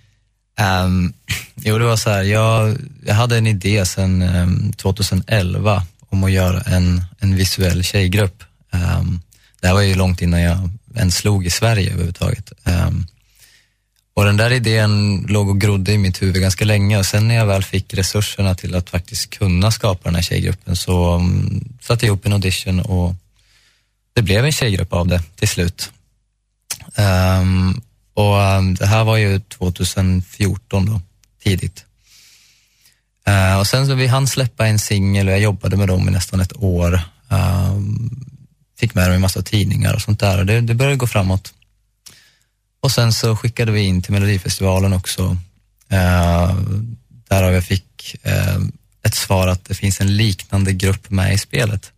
Um, 0.85 1.13
jo, 1.55 1.79
det 1.79 1.85
var 1.85 1.97
så 1.97 2.11
här, 2.11 2.23
jag, 2.23 2.77
jag 3.07 3.15
hade 3.15 3.39
en 3.39 3.47
idé 3.47 3.87
sedan 3.87 4.23
ehm, 4.23 4.73
2011 4.73 5.83
om 6.09 6.25
att 6.25 6.33
göra 6.33 6.61
en, 6.61 7.05
en 7.19 7.37
visuell 7.37 7.85
tjejgrupp. 7.85 8.45
Um, 8.71 9.21
det 9.61 9.67
här 9.67 9.75
var 9.75 9.81
ju 9.81 9.95
långt 9.95 10.23
innan 10.23 10.41
jag 10.41 10.71
ens 10.97 11.17
slog 11.17 11.47
i 11.47 11.51
Sverige 11.51 11.91
överhuvudtaget. 11.91 12.53
Um, 12.65 13.07
och 14.15 14.25
den 14.25 14.37
där 14.37 14.53
idén 14.53 15.27
låg 15.29 15.49
och 15.49 15.61
grodde 15.61 15.93
i 15.93 15.99
mitt 15.99 16.23
huvud 16.23 16.43
ganska 16.43 16.65
länge 16.65 16.99
och 16.99 17.07
sen 17.07 17.29
när 17.29 17.35
jag 17.35 17.47
väl 17.47 17.65
fick 17.65 17.95
resurserna 17.95 18.55
till 18.55 18.75
att 18.75 18.91
faktiskt 18.91 19.31
kunna 19.31 19.71
skapa 19.71 20.01
den 20.05 20.15
här 20.15 20.23
tjejgruppen 20.23 20.77
så 20.77 21.15
um, 21.15 21.65
satte 21.81 22.07
jag 22.07 22.09
ihop 22.09 22.27
en 22.27 22.33
audition 22.33 22.81
och 22.81 23.15
det 24.13 24.23
blev 24.23 24.45
en 24.45 24.53
tjejgrupp 24.53 24.93
av 24.93 25.09
det 25.09 25.23
till 25.37 25.49
slut. 25.49 25.93
Um, 26.99 27.83
och 28.15 28.43
ehm, 28.43 28.75
det 28.75 28.87
här 28.87 29.05
var 29.05 29.17
ju 29.17 29.41
2014 29.41 30.87
då, 30.87 31.01
tidigt. 31.43 31.85
Uh, 33.29 33.59
och 33.59 33.67
sen 33.67 33.87
så 33.87 33.95
vi 33.95 34.07
hann 34.07 34.27
släppa 34.27 34.67
en 34.67 34.79
singel 34.79 35.29
och 35.29 35.33
jag 35.33 35.41
jobbade 35.41 35.77
med 35.77 35.89
dem 35.89 36.09
i 36.09 36.11
nästan 36.11 36.41
ett 36.41 36.57
år. 36.57 37.01
Eh, 37.31 37.77
fick 38.79 38.95
med 38.95 39.09
dem 39.09 39.15
i 39.15 39.19
massa 39.19 39.43
tidningar 39.43 39.95
och 39.95 40.03
sånt 40.03 40.21
där 40.21 40.39
och 40.39 40.47
det, 40.47 40.61
det 40.61 40.75
började 40.75 40.97
gå 40.97 41.07
framåt. 41.07 41.55
Och 42.81 42.93
sen 42.93 43.13
så 43.13 43.37
skickade 43.37 43.73
vi 43.73 43.81
in 43.81 44.03
till 44.03 44.13
Melodifestivalen 44.13 44.93
också. 44.93 45.23
Uh, 45.93 46.57
därav 47.29 47.53
jag 47.53 47.65
fick 47.65 48.17
uh, 48.27 48.67
ett 49.03 49.15
svar 49.15 49.49
att 49.49 49.65
det 49.65 49.75
finns 49.75 50.01
en 50.01 50.17
liknande 50.17 50.73
grupp 50.73 51.11
med 51.11 51.35
i 51.35 51.39
spelet. 51.39 51.93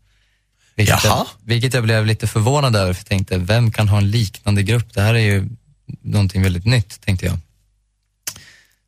Vilket 0.81 1.05
Jaha. 1.05 1.17
jag, 1.17 1.27
vilket 1.45 1.75
jag 1.75 1.83
blev 1.85 2.07
lite 2.07 2.27
förvånad 2.27 2.77
över, 2.77 2.93
för 2.93 3.01
jag 3.01 3.07
tänkte, 3.07 3.39
vem 3.39 3.71
kan 3.71 3.89
ha 3.89 3.99
en 3.99 4.11
liknande 4.11 4.63
grupp? 4.63 4.95
Det 4.95 5.01
här 5.03 5.15
är 5.15 5.19
ju 5.19 5.49
någonting 6.03 6.43
väldigt 6.43 6.65
nytt, 6.65 7.01
tänkte 7.01 7.27
jag. 7.27 7.35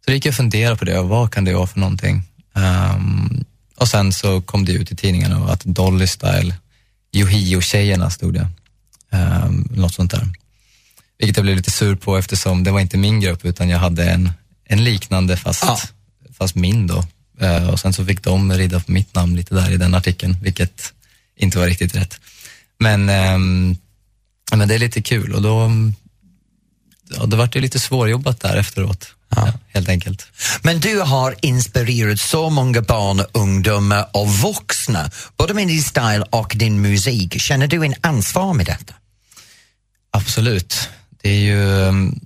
Så 0.04 0.06
då 0.06 0.12
gick 0.12 0.26
jag 0.26 0.30
och 0.32 0.37
funderade 0.37 0.76
på 0.76 0.84
det, 0.84 0.99
och 0.99 1.08
vad 1.08 1.32
kan 1.32 1.44
det 1.44 1.54
vara 1.54 1.66
för 1.66 1.80
någonting? 1.80 2.22
Ehm, 2.54 3.44
och 3.76 3.88
sen 3.88 4.12
så 4.12 4.40
kom 4.40 4.64
det 4.64 4.72
ut 4.72 4.92
i 4.92 4.96
tidningarna 4.96 5.52
att 5.52 5.64
Dolly 5.64 6.06
Style, 6.06 6.54
Yohio-tjejerna 7.12 8.11
stod 8.11 8.34
det. 8.34 8.49
Um, 9.11 9.68
något 9.70 9.94
sånt 9.94 10.11
där. 10.11 10.28
Vilket 11.18 11.37
jag 11.37 11.44
blev 11.44 11.56
lite 11.56 11.70
sur 11.70 11.94
på 11.94 12.16
eftersom 12.16 12.64
det 12.64 12.70
var 12.70 12.80
inte 12.80 12.96
min 12.99 13.20
grupp 13.20 13.44
utan 13.44 13.68
jag 13.68 13.78
hade 13.78 14.11
en, 14.11 14.32
en 14.64 14.84
liknande 14.84 15.37
fast, 15.37 15.64
Ja. 15.66 15.78
fast 16.38 16.54
min 16.54 16.87
då. 16.87 17.04
Eh, 17.40 17.68
och 17.70 17.80
sen 17.80 17.92
så 17.92 18.04
fick 18.04 18.22
de 18.22 18.52
rida 18.52 18.80
på 18.80 18.92
mitt 18.92 19.14
namn 19.14 19.37
lite 19.37 19.54
där 19.54 19.70
i 19.70 19.76
den 19.76 19.94
artikeln, 19.94 20.37
vilket 20.42 20.92
inte 21.42 21.58
var 21.58 21.66
riktigt 21.66 21.94
rätt. 21.94 22.20
Men, 22.78 23.08
ehm, 23.08 23.76
men 24.52 24.68
det 24.68 24.75
är 24.75 24.78
lite 24.78 25.02
kul 25.02 25.34
och 25.34 25.42
då, 25.42 25.70
ja, 27.11 27.26
det 27.26 27.37
vart 27.37 27.56
ju 27.56 27.61
lite 27.61 27.78
svårjobbat 27.78 28.40
där 28.40 28.56
efteråt, 28.56 29.08
ja. 29.28 29.52
helt 29.68 29.88
enkelt. 29.88 30.26
Men 30.62 30.80
du 30.80 31.00
har 31.00 31.34
inspirerat 31.42 32.20
så 32.20 32.50
många 32.50 32.82
barn, 32.82 33.25
ungdomar 33.32 34.06
och 34.12 34.28
vuxna, 34.28 35.11
både 35.37 35.54
med 35.54 35.68
din 35.68 35.82
stil 35.82 36.25
och 36.30 36.52
din 36.56 36.82
musik. 36.82 37.40
Känner 37.40 37.66
du 37.66 37.84
en 37.84 37.94
ansvar 38.00 38.54
med 38.54 38.66
detta? 38.66 38.94
Absolut. 40.11 40.88
Det 41.22 41.28
är 41.28 41.40
ju 41.40 41.62
um, 41.62 42.20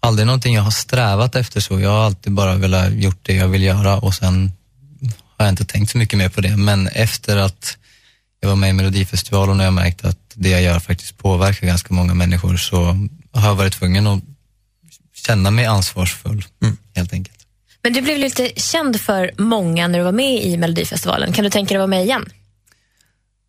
aldrig 0.00 0.26
någonting 0.26 0.54
jag 0.54 0.62
har 0.62 0.70
strävat 0.70 1.36
efter 1.36 1.60
så. 1.60 1.80
Jag 1.80 1.90
har 1.90 2.04
alltid 2.04 2.32
bara 2.32 2.54
velat 2.54 2.92
gjort 2.92 3.20
det 3.22 3.34
jag 3.34 3.48
vill 3.48 3.62
göra 3.62 3.98
och 3.98 4.14
sen 4.14 4.52
har 5.36 5.46
jag 5.46 5.52
inte 5.52 5.64
tänkt 5.64 5.90
så 5.90 5.98
mycket 5.98 6.18
mer 6.18 6.28
på 6.28 6.40
det. 6.40 6.56
Men 6.56 6.88
efter 6.88 7.36
att 7.36 7.76
jag 8.42 8.48
var 8.48 8.56
med 8.56 8.70
i 8.70 8.72
Melodifestivalen 8.72 9.60
och 9.60 9.66
jag 9.66 9.72
märkte 9.72 10.08
att 10.08 10.18
det 10.34 10.48
jag 10.48 10.62
gör 10.62 10.80
faktiskt 10.80 11.18
påverkar 11.18 11.66
ganska 11.66 11.94
många 11.94 12.14
människor 12.14 12.56
så 12.56 12.84
har 13.32 13.48
jag 13.48 13.54
varit 13.54 13.72
tvungen 13.72 14.06
att 14.06 14.22
känna 15.26 15.50
mig 15.50 15.64
ansvarsfull, 15.64 16.44
helt 16.96 17.12
enkelt. 17.12 17.36
Men 17.82 17.92
du 17.92 18.00
blev 18.02 18.18
lite 18.18 18.52
känd 18.56 19.00
för 19.00 19.30
många 19.38 19.88
när 19.88 19.98
du 19.98 20.04
var 20.04 20.12
med 20.12 20.44
i 20.44 20.56
Melodifestivalen. 20.56 21.32
Kan 21.32 21.44
du 21.44 21.50
tänka 21.50 21.68
dig 21.68 21.76
att 21.76 21.80
vara 21.80 21.86
med 21.98 22.04
igen? 22.04 22.24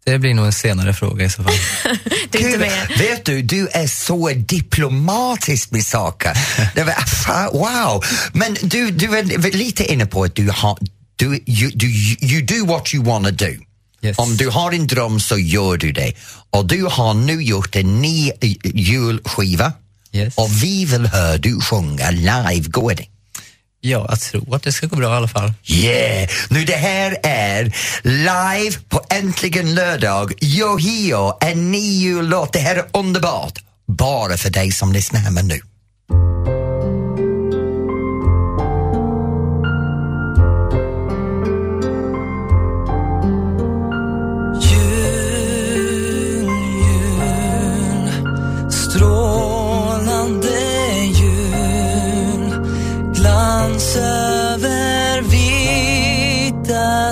Det 0.05 0.19
blir 0.19 0.33
nog 0.33 0.45
en 0.45 0.53
senare 0.53 0.93
fråga 0.93 1.25
i 1.25 1.29
så 1.29 1.43
fall. 1.43 1.53
Du 2.31 2.39
är 2.39 2.45
inte 2.53 2.57
Gud, 2.57 2.97
vet 2.97 3.25
du, 3.25 3.41
du 3.41 3.67
är 3.67 3.87
så 3.87 4.29
diplomatisk 4.29 5.71
med 5.71 5.85
saker. 5.85 6.33
Det 6.75 6.83
var, 6.83 6.93
fa- 6.93 7.51
wow! 7.53 8.03
Men 8.33 8.53
du, 8.61 8.91
du 8.91 9.17
är 9.17 9.51
lite 9.57 9.93
inne 9.93 10.05
på 10.05 10.23
att 10.23 10.35
du 10.35 10.49
har, 10.49 10.77
du, 11.15 11.25
you, 11.47 11.71
du, 11.75 11.87
you 12.21 12.41
do 12.41 12.65
what 12.65 12.93
you 12.93 13.03
wanna 13.05 13.31
do. 13.31 13.51
Yes. 14.03 14.17
Om 14.17 14.37
du 14.37 14.49
har 14.49 14.71
en 14.71 14.87
dröm 14.87 15.19
så 15.19 15.37
gör 15.37 15.77
du 15.77 15.91
det. 15.91 16.13
Och 16.49 16.65
du 16.67 16.83
har 16.83 17.13
nu 17.13 17.43
gjort 17.43 17.75
en 17.75 18.01
ny 18.01 18.29
eh, 18.41 18.53
julskiva 18.63 19.73
Yes. 20.15 20.33
och 20.37 20.63
vi 20.63 20.85
vill 20.85 21.05
höra 21.05 21.37
du 21.37 21.59
sjunga 21.61 22.11
live. 22.11 22.67
Går 22.69 22.93
det? 22.93 23.05
Ja, 23.81 24.05
jag 24.09 24.19
tror 24.19 24.55
att 24.55 24.63
det 24.63 24.71
ska 24.71 24.87
gå 24.87 24.95
bra 24.95 25.13
i 25.13 25.17
alla 25.17 25.27
fall. 25.27 25.53
Yeah! 25.65 26.29
Nu 26.49 26.65
det 26.65 26.75
här 26.75 27.17
är 27.23 27.63
live 28.03 28.77
på 28.89 29.01
Äntligen 29.09 29.75
lördag. 29.75 30.33
Yohio, 30.41 31.37
en 31.41 31.71
ny 31.71 31.99
jullåt. 31.99 32.53
Det 32.53 32.59
här 32.59 32.75
är 32.75 32.85
underbart. 32.93 33.59
Bara 33.87 34.37
för 34.37 34.49
dig 34.49 34.71
som 34.71 34.93
lyssnar 34.93 35.19
hemma 35.19 35.41
nu. 35.41 35.61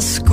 School. 0.02 0.31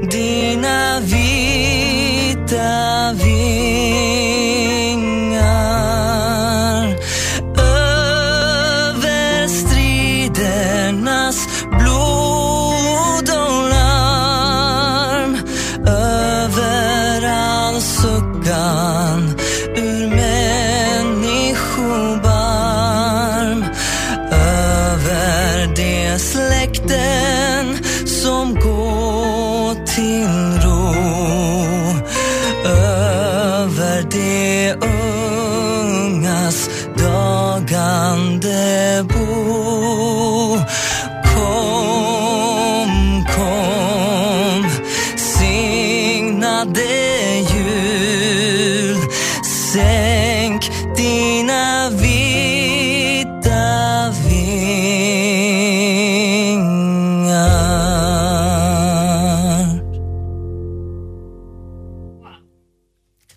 Sänk 0.00 0.12
dina 0.12 0.79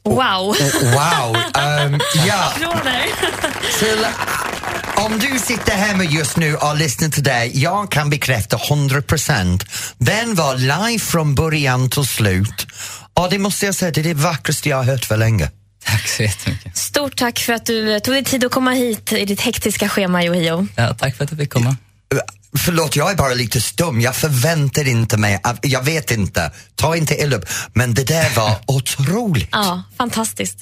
Wow. 0.04 0.56
Wow! 0.82 1.36
ehm, 1.56 2.00
ja, 2.28 2.54
Applåder. 2.56 3.06
till, 3.80 4.06
om 4.96 5.20
du 5.20 5.40
sitter 5.40 5.74
hemma 5.74 6.04
just 6.04 6.38
nu 6.38 6.56
och 6.56 6.78
lyssnar 6.78 7.10
till 7.10 7.24
det, 7.24 7.46
jag 7.46 7.92
kan 7.92 8.10
bekräfta 8.10 8.58
100%. 8.58 9.66
Den 9.98 10.36
var 10.36 10.56
live 10.56 11.00
från 11.00 11.36
början 11.36 11.90
till 11.90 12.06
slut 12.06 12.68
och 13.14 13.30
det 13.30 13.40
måste 13.40 13.66
jag 13.66 13.76
säga, 13.76 13.92
det 13.92 14.02
är 14.02 14.04
det 14.04 14.14
vackraste 14.14 14.70
jag 14.70 14.78
har 14.78 14.84
hört 14.84 15.06
för 15.06 15.18
länge. 15.18 15.52
Tack 15.86 16.08
så 16.08 16.24
jättemycket. 16.24 16.78
Stort 16.78 17.16
tack 17.16 17.40
för 17.40 17.54
att 17.54 17.66
du 17.66 17.94
eh, 17.94 18.00
tog 18.00 18.14
dig 18.14 18.24
tid 18.24 18.46
att 18.46 18.52
komma 18.52 18.72
hit 18.72 19.14
i 19.14 19.26
ditt 19.26 19.42
hektiska 19.42 19.90
schema, 19.90 20.24
Yohio. 20.24 20.68
Ja, 20.76 20.94
tack 20.94 21.16
för 21.16 21.24
att 21.24 21.30
du 21.30 21.36
fick 21.36 21.54
komma. 21.54 21.78
Förlåt, 22.58 22.96
jag 22.96 23.12
är 23.12 23.16
bara 23.16 23.34
lite 23.34 23.62
stum. 23.62 24.02
Jag 24.02 24.16
förväntar 24.16 24.88
inte 24.88 25.18
mig, 25.18 25.42
jag 25.62 25.84
vet 25.84 26.12
inte, 26.12 26.52
ta 26.76 26.96
inte 26.96 27.16
illa 27.22 27.36
upp, 27.36 27.46
men 27.74 27.94
det 27.94 28.04
där 28.04 28.30
var 28.36 28.56
otroligt. 28.68 29.50
Ja, 29.52 29.84
fantastiskt. 29.98 30.58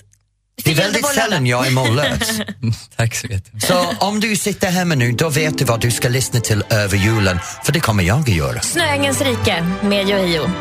Det 0.64 0.72
är 0.72 0.76
väldigt 0.76 1.08
sällan 1.08 1.48
jag 1.48 1.68
är 1.68 1.72
mållös. 1.72 2.40
tack 2.96 3.16
så 3.16 3.28
jättemycket. 3.28 3.70
Så 3.70 3.96
om 4.00 4.20
du 4.20 4.36
sitter 4.36 4.72
hemma 4.72 4.96
nu, 4.96 5.12
då 5.12 5.30
vet 5.30 5.58
du 5.58 5.66
vad 5.66 5.80
du 5.80 5.92
ska 5.92 6.10
lyssna 6.10 6.40
till 6.40 6.64
över 6.70 6.98
julen, 6.98 7.40
för 7.64 7.72
det 7.72 7.80
kommer 7.80 8.04
jag 8.04 8.20
att 8.20 8.28
göra. 8.28 8.62
Snöängens 8.62 9.22
rike 9.22 9.68
med 9.82 10.10
Yohio. 10.10 10.52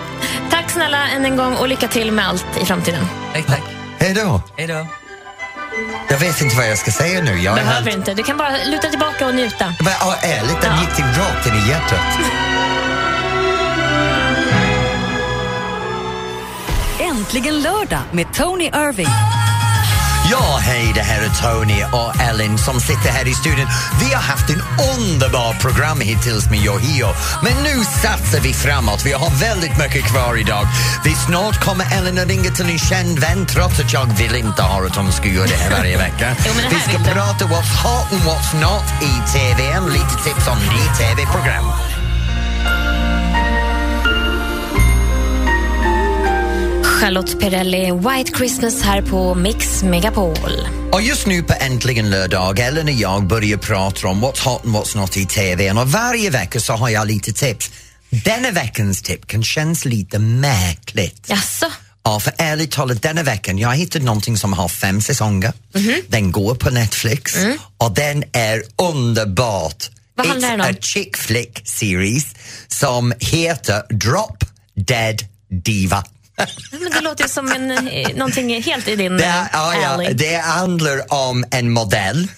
Tack 0.51 0.71
snälla 0.71 1.09
än 1.09 1.25
en 1.25 1.37
gång 1.37 1.57
och 1.57 1.69
lycka 1.69 1.89
till 1.89 2.13
med 2.13 2.29
allt 2.29 2.47
i 2.63 2.65
framtiden. 2.65 3.07
Tack, 3.35 3.47
tack. 3.47 3.63
Hej 3.99 4.15
då! 4.15 4.43
Hej 4.57 4.67
då. 4.67 4.87
Jag 6.09 6.19
vet 6.19 6.41
inte 6.41 6.57
vad 6.57 6.69
jag 6.71 6.79
ska 6.79 6.91
säga 6.91 7.21
nu. 7.23 7.39
Jag 7.39 7.55
Behöver 7.55 7.83
helt... 7.83 7.97
inte. 7.97 8.15
Du 8.15 8.23
kan 8.23 8.37
bara 8.37 8.51
luta 8.65 8.89
tillbaka 8.89 9.27
och 9.27 9.35
njuta. 9.35 9.75
Men, 9.85 9.93
ja, 10.01 10.17
ärligt, 10.23 10.61
den 10.61 10.73
Ja. 10.77 10.81
gick 10.81 10.95
till 10.97 11.05
rakt 11.05 11.47
in 11.47 11.55
i 11.55 11.69
hjärtat. 11.69 12.01
Äntligen 17.01 17.63
lördag 17.63 18.01
med 18.13 18.33
Tony 18.35 18.65
Irving. 18.65 19.07
Ja, 20.31 20.59
hej, 20.61 20.93
det 20.95 21.01
här 21.01 21.23
är 21.23 21.29
Tony 21.29 21.85
och 21.93 22.21
Ellen 22.21 22.59
som 22.59 22.81
sitter 22.81 23.11
här 23.11 23.29
i 23.29 23.35
studion. 23.35 23.67
Vi 24.01 24.15
har 24.15 24.23
haft 24.23 24.51
en 24.51 24.63
underbar 24.97 25.53
program 25.55 26.01
hittills 26.01 26.51
med 26.51 26.59
Yohio, 26.59 27.09
men 27.43 27.53
nu 27.63 27.85
satsar 27.85 28.41
vi 28.41 28.53
framåt. 28.53 29.03
Vi 29.07 29.13
har 29.13 29.31
väldigt 29.31 29.79
mycket 29.79 30.05
kvar 30.05 30.37
idag. 30.41 30.67
Vi 31.05 31.15
snart 31.15 31.61
kommer 31.61 31.87
Ellen 31.99 32.19
att 32.19 32.29
ringa 32.29 32.51
till 32.51 32.71
en 32.71 32.79
känd 32.79 33.19
vän 33.19 33.47
trots 33.47 33.81
att 33.81 33.93
jag 33.93 34.07
vill 34.19 34.35
inte 34.35 34.63
ha 34.63 34.87
att 34.87 34.97
hon 34.97 35.13
ska 35.13 35.29
göra 35.29 35.47
det 35.47 35.57
här 35.57 35.71
varje 35.71 35.97
vecka. 35.99 36.37
Jo, 36.47 36.53
här 36.63 36.71
vi 36.71 36.81
ska 36.81 36.99
prata 37.15 37.45
what's 37.45 37.75
hot 37.85 38.13
and 38.13 38.23
what's 38.23 38.53
not 38.67 38.87
i 39.11 39.13
TV, 39.33 39.81
lite 39.81 40.15
tips 40.25 40.47
om 40.49 40.59
ny 40.59 40.83
TV-program. 40.99 42.00
Charlotte 47.11 47.41
Perrelli, 47.41 47.93
White 47.93 48.33
Christmas 48.37 48.83
här 48.83 49.03
på 49.03 49.35
Mix 49.35 49.83
Megapol. 49.83 50.69
Och 50.93 51.03
just 51.03 51.27
nu 51.27 51.43
på 51.43 51.55
Äntligen 51.61 52.11
lördag, 52.11 52.59
Ellen 52.59 52.87
och 52.87 52.93
jag 52.93 53.27
börjar 53.27 53.59
prata 53.59 54.09
om 54.09 54.25
what's 54.25 54.45
hot 54.45 54.65
and 54.65 54.77
what's 54.77 54.97
not 54.97 55.17
i 55.17 55.27
TV 55.27 55.71
och 55.73 55.91
varje 55.91 56.31
vecka 56.31 56.61
så 56.61 56.73
har 56.73 56.89
jag 56.89 57.07
lite 57.07 57.33
tips. 57.33 57.71
Denna 58.11 58.51
veckans 58.51 59.03
tip 59.03 59.27
kan 59.27 59.43
kännas 59.43 59.85
lite 59.85 60.19
märkligt. 60.19 61.27
Jaså? 61.29 61.67
Ja, 62.03 62.21
för 62.21 62.33
ärligt 62.37 62.73
talat, 62.73 63.03
denna 63.03 63.23
veckan, 63.23 63.59
jag 63.59 63.69
har 63.69 63.75
hittat 63.75 64.03
någonting 64.03 64.37
som 64.37 64.53
har 64.53 64.69
fem 64.69 65.01
säsonger. 65.01 65.53
Mhm. 65.75 65.95
Den 66.09 66.33
går 66.33 66.55
på 66.55 66.71
Netflix 66.71 67.37
och 67.77 67.95
den 67.95 68.25
är 68.33 68.63
underbart. 68.77 69.89
Mm. 69.89 70.01
Vad 70.15 70.27
handlar 70.27 70.49
It's 70.49 70.53
den 70.53 70.61
om? 70.61 70.67
a 70.71 70.79
chick 70.81 71.17
flick 71.17 71.61
series 71.65 72.27
som 72.69 73.13
heter 73.21 73.83
Drop 73.95 74.45
Dead 74.75 75.23
Diva. 75.65 76.05
Men 76.71 76.91
det 76.93 77.01
låter 77.01 77.23
ju 77.25 77.29
som 77.29 77.53
en, 77.53 77.89
eh, 77.89 78.09
någonting 78.17 78.63
helt 78.63 78.89
i 78.89 78.97
din 78.97 79.17
Det, 79.17 79.25
är- 79.25 79.47
ja, 79.53 79.75
ja, 79.83 79.89
alley. 79.89 80.13
det 80.15 80.37
handlar 80.37 81.13
om 81.13 81.45
en 81.51 81.71
modell 81.71 82.29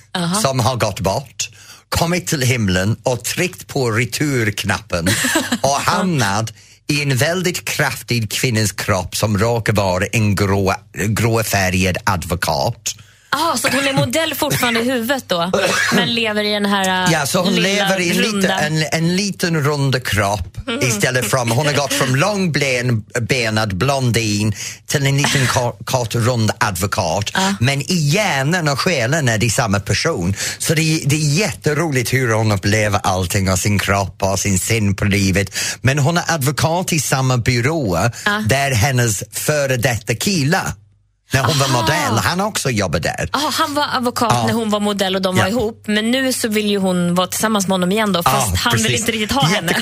som 0.42 0.60
har 0.60 0.76
gått 0.76 1.00
bort, 1.00 1.48
kommit 1.88 2.26
till 2.26 2.42
himlen 2.42 2.96
och 3.02 3.24
tryckt 3.24 3.66
på 3.68 3.90
returknappen 3.90 5.08
och 5.62 5.70
hamnat 5.80 6.52
i 6.86 7.02
en 7.02 7.16
väldigt 7.16 7.64
kraftig 7.64 8.30
kvinnas 8.32 8.72
kropp 8.72 9.16
som 9.16 9.38
råkar 9.38 9.72
vara 9.72 10.04
en 10.06 10.34
grå, 10.34 10.74
gråfärgad 10.94 11.96
advokat. 12.04 12.94
Ah, 13.34 13.56
så 13.56 13.68
hon 13.68 13.88
är 13.88 13.92
modell 13.92 14.34
fortfarande 14.34 14.80
i 14.80 14.84
huvudet 14.84 15.24
då, 15.26 15.50
men 15.94 16.14
lever 16.14 16.44
i 16.44 16.52
den 16.52 16.66
här 16.66 17.08
Ja, 17.12 17.26
så 17.26 17.38
hon 17.42 17.54
lever 17.54 18.00
i 18.00 18.10
en, 18.10 18.16
runda... 18.22 18.60
en, 18.60 18.84
en 18.92 19.16
liten 19.16 19.64
rund 19.64 20.06
kropp 20.06 20.51
istället 20.82 21.30
för 21.30 21.38
hon 21.38 21.66
har 21.66 21.72
gått 21.74 21.92
från 21.92 22.12
långbenad 22.18 23.76
blondin 23.76 24.52
till 24.86 25.06
en 25.06 25.16
liten 25.16 25.46
kort, 25.46 25.78
kort 25.84 26.14
rund 26.14 26.50
advokat. 26.58 27.30
Men 27.60 27.80
i 27.80 27.94
hjärnan 27.94 28.68
och 28.68 28.80
själen 28.80 29.28
är 29.28 29.38
det 29.38 29.50
samma 29.50 29.80
person. 29.80 30.34
Så 30.58 30.74
det, 30.74 30.82
är- 30.82 31.06
det 31.08 31.16
är 31.16 31.20
jätteroligt 31.38 32.12
hur 32.12 32.32
hon 32.34 32.52
upplever 32.52 33.00
allting 33.02 33.50
och 33.50 33.58
sin 33.58 33.78
kropp 33.78 34.16
och 34.22 34.38
sin 34.38 34.58
syn 34.58 34.94
på 34.96 35.04
livet. 35.04 35.54
Men 35.80 35.98
hon 35.98 36.16
är 36.18 36.24
advokat 36.28 36.92
i 36.92 37.00
samma 37.00 37.38
byrå 37.38 38.10
där 38.48 38.70
hennes 38.70 39.22
före 39.32 39.76
detta 39.76 40.14
kille 40.14 40.60
när 41.32 41.40
hon 41.42 41.58
var 41.58 41.68
modell, 41.68 42.18
han 42.24 42.40
också 42.40 42.70
jobbade 42.70 43.14
där. 43.18 43.28
Ah, 43.32 43.50
han 43.52 43.74
var 43.74 43.86
advokat 43.96 44.32
Ja. 44.32 44.46
när 44.46 44.52
hon 44.54 44.70
var 44.70 44.80
modell 44.80 45.16
och 45.16 45.22
de 45.22 45.36
var 45.36 45.42
Ja. 45.44 45.48
ihop, 45.48 45.84
men 45.86 46.10
nu 46.10 46.32
så 46.32 46.48
vill 46.48 46.70
ju 46.70 46.78
hon 46.78 47.14
vara 47.14 47.26
tillsammans 47.26 47.66
med 47.66 47.74
honom 47.74 47.92
igen 47.92 48.12
då, 48.12 48.22
fast 48.22 48.48
Ja, 48.50 48.56
han 48.70 48.82
vill 48.82 48.94
inte 48.94 49.12
riktigt 49.12 49.32
ha 49.32 49.42
henne. 49.46 49.74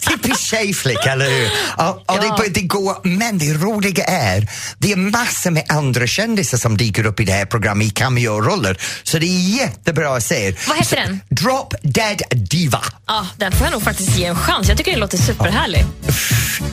Typisk 0.00 0.40
tjejflick, 0.40 0.98
eller 1.06 1.30
hur? 1.30 1.50
Ja, 1.78 2.02
och 2.06 2.18
det, 2.42 2.48
det 2.48 2.60
går, 2.62 2.96
men 3.08 3.38
det 3.38 3.52
roliga 3.54 4.04
är, 4.04 4.48
det 4.78 4.92
är 4.92 4.96
massor 4.96 5.50
med 5.50 5.64
andra 5.68 6.06
kändisar 6.06 6.58
som 6.58 6.76
dyker 6.76 7.06
upp 7.06 7.20
i 7.20 7.24
det 7.24 7.32
här 7.32 7.44
programmet 7.46 7.86
i 7.86 7.90
cameo-roller, 7.90 8.78
så 9.02 9.18
det 9.18 9.26
är 9.26 9.56
jättebra 9.60 10.16
att 10.16 10.24
se. 10.24 10.54
Vad 10.68 10.76
heter 10.76 10.88
Så, 10.90 10.96
den? 10.96 11.20
Drop 11.28 11.74
Dead 11.82 12.22
Diva. 12.30 12.80
Ja, 13.06 13.26
den 13.36 13.52
får 13.52 13.66
jag 13.66 13.72
nog 13.72 13.82
faktiskt 13.82 14.16
ge 14.18 14.24
en 14.24 14.36
chans. 14.36 14.68
Jag 14.68 14.78
tycker 14.78 14.92
det 14.92 14.98
låter 14.98 15.18
superhärlig. 15.18 15.84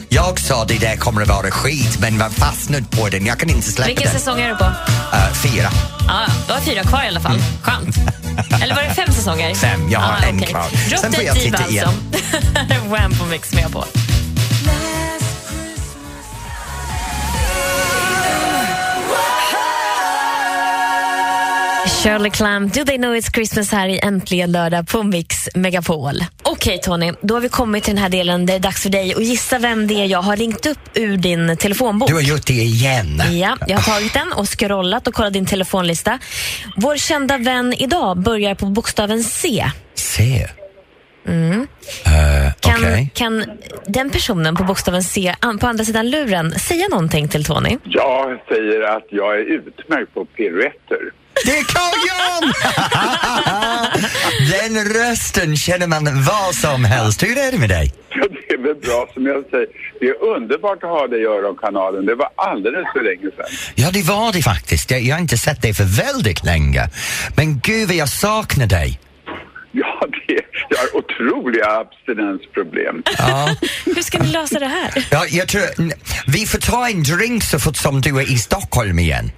Jag 0.09 0.39
sa 0.39 0.65
det 0.65 0.77
där 0.77 0.95
kommer 0.97 1.21
att 1.21 1.27
vara 1.27 1.51
skit, 1.51 1.97
men 1.99 2.17
var 2.17 2.29
fastnad 2.29 2.91
på 2.91 3.09
den. 3.09 3.25
Jag 3.25 3.39
kan 3.39 3.49
inte 3.49 3.67
släppa 3.71 3.87
Vilken 3.87 4.03
den. 4.03 4.19
säsong 4.19 4.39
är 4.39 4.49
du 4.49 4.55
på? 4.55 4.63
Uh, 4.65 5.33
fyra. 5.33 5.69
Ja, 6.07 6.25
du 6.47 6.53
har 6.53 6.59
fyra 6.59 6.83
kvar 6.83 7.03
i 7.03 7.07
alla 7.07 7.19
fall. 7.19 7.37
Skönt. 7.61 7.95
Eller 8.63 8.75
var 8.75 8.83
det 8.83 8.93
fem 8.93 9.13
säsonger? 9.13 9.45
Mm. 9.45 9.55
Fem, 9.55 9.89
jag 9.91 9.99
har 9.99 10.27
en 10.27 10.35
okej. 10.37 10.47
kvar. 10.47 10.65
Drop 10.89 10.99
Sen 10.99 11.13
får 11.13 11.23
jag 11.23 11.35
titta 11.35 11.67
igen. 11.69 11.87
alltså. 11.87 12.87
Wham 12.89 13.11
på 13.11 13.25
Mix 13.25 13.53
med 13.53 13.71
på. 13.71 13.85
Shirley 22.05 22.29
Clamp, 22.31 22.73
Do 22.73 22.83
They 22.85 22.97
Know 22.97 23.15
It's 23.15 23.31
Christmas 23.33 23.71
här 23.71 23.87
i 23.89 23.99
Äntligen 23.99 24.51
lördag 24.51 24.87
på 24.87 25.03
Mix 25.03 25.49
Megapol. 25.55 26.13
Okej 26.43 26.79
Tony, 26.81 27.13
då 27.21 27.33
har 27.33 27.41
vi 27.41 27.49
kommit 27.49 27.83
till 27.83 27.93
den 27.95 28.01
här 28.03 28.09
delen 28.09 28.45
där 28.45 28.53
det 28.53 28.57
är 28.57 28.59
dags 28.59 28.81
för 28.83 28.89
dig 28.89 29.13
att 29.13 29.23
gissa 29.23 29.59
vem 29.59 29.87
det 29.87 29.93
är 29.93 30.05
jag 30.05 30.21
har 30.21 30.35
ringt 30.37 30.65
upp 30.65 30.79
ur 30.93 31.17
din 31.17 31.57
telefonbok. 31.57 32.09
Du 32.09 32.13
har 32.15 32.21
gjort 32.21 32.47
det 32.47 32.53
igen. 32.53 33.21
Ja, 33.31 33.57
jag 33.67 33.77
har 33.77 33.93
tagit 33.95 34.13
den 34.13 34.33
och 34.33 34.59
scrollat 34.59 35.07
och 35.07 35.13
kollat 35.13 35.33
din 35.33 35.45
telefonlista. 35.45 36.19
Vår 36.77 36.97
kända 36.97 37.37
vän 37.37 37.73
idag 37.73 38.17
börjar 38.17 38.55
på 38.55 38.65
bokstaven 38.65 39.23
C. 39.23 39.65
Se. 39.95 40.47
Mm. 41.27 41.67
Eh, 42.05 42.53
Kan, 42.59 42.75
Okej. 42.83 43.11
kan 43.13 43.45
den 43.87 44.09
personen 44.09 44.55
på 44.55 44.63
bokstaven 44.63 45.03
C 45.03 45.35
an- 45.39 45.57
på 45.59 45.67
andra 45.67 45.85
sidan 45.85 46.09
luren 46.09 46.59
säga 46.59 46.87
någonting 46.87 47.27
till 47.27 47.43
Tony? 47.45 47.77
Jag 47.83 48.39
säger 48.49 48.81
att 48.97 49.05
jag 49.09 49.35
är 49.39 49.43
utmärkt 49.53 50.13
på 50.13 50.25
piruetter. 50.25 51.24
Det 51.45 51.51
är 51.51 51.63
Carl 51.63 51.97
Jan! 52.09 52.53
Den 54.51 54.85
rösten 54.85 55.55
känner 55.57 55.87
man 55.87 56.23
vad 56.23 56.55
som 56.55 56.85
helst. 56.85 57.23
Hur 57.23 57.37
är 57.37 57.51
det 57.51 57.57
med 57.57 57.69
dig? 57.69 57.93
Ja, 58.09 58.25
det 58.27 58.53
är 58.53 58.57
väl 58.57 58.75
bra 58.75 59.09
som 59.13 59.25
jag 59.25 59.45
säger. 59.49 59.67
Det 59.99 60.05
är 60.05 60.23
underbart 60.35 60.83
att 60.83 60.89
ha 60.89 61.07
dig 61.07 61.21
i 61.21 61.25
Öronkanalen. 61.25 62.05
Det 62.05 62.15
var 62.15 62.29
alldeles 62.35 62.85
för 62.93 63.03
länge 63.03 63.35
sedan. 63.35 63.45
Ja, 63.75 63.91
det 63.93 64.03
var 64.03 64.33
det 64.33 64.41
faktiskt. 64.41 64.91
Jag, 64.91 65.01
jag 65.01 65.15
har 65.15 65.21
inte 65.21 65.37
sett 65.37 65.61
dig 65.61 65.73
för 65.73 65.83
väldigt 65.83 66.43
länge. 66.43 66.89
Men 67.37 67.59
gud 67.59 67.87
vad 67.87 67.95
jag 67.97 68.09
saknar 68.09 68.67
dig. 68.67 68.99
Ja, 69.71 70.07
det, 70.27 70.41
jag 70.69 70.77
har 70.77 70.95
otroliga 70.97 71.65
abstinensproblem. 71.65 73.03
Ja. 73.17 73.55
Hur 73.85 74.01
ska 74.01 74.19
ni 74.19 74.27
lösa 74.27 74.59
det 74.59 74.67
här? 74.67 75.07
Ja, 75.11 75.25
jag 75.29 75.47
tror, 75.47 75.63
vi 76.31 76.45
får 76.45 76.57
ta 76.57 76.89
en 76.89 77.03
drink 77.03 77.43
så 77.43 77.59
fort 77.59 77.75
som 77.75 78.01
du 78.01 78.09
är 78.19 78.31
i 78.31 78.37
Stockholm 78.37 78.99
igen. 78.99 79.31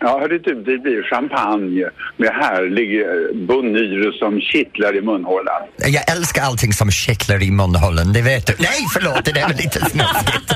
Ja, 0.00 0.20
hörru 0.20 0.38
du, 0.38 0.54
det 0.54 0.78
blir 0.78 1.02
champagne 1.02 1.90
med 2.16 2.28
härlig 2.28 3.00
eh, 3.00 3.46
Bonnier 3.46 4.12
som 4.18 4.40
kittlar 4.40 4.96
i 4.96 5.00
munhålan. 5.00 5.62
Jag 5.76 6.10
älskar 6.16 6.42
allting 6.42 6.72
som 6.72 6.90
kittlar 6.90 7.42
i 7.42 7.50
munhålan, 7.50 8.12
det 8.12 8.22
vet 8.22 8.46
du. 8.46 8.54
Nej, 8.58 8.86
förlåt, 8.92 9.24
det 9.24 9.32
där 9.32 9.42
var 9.42 9.54
lite 9.54 9.80
snuskigt. 9.80 10.52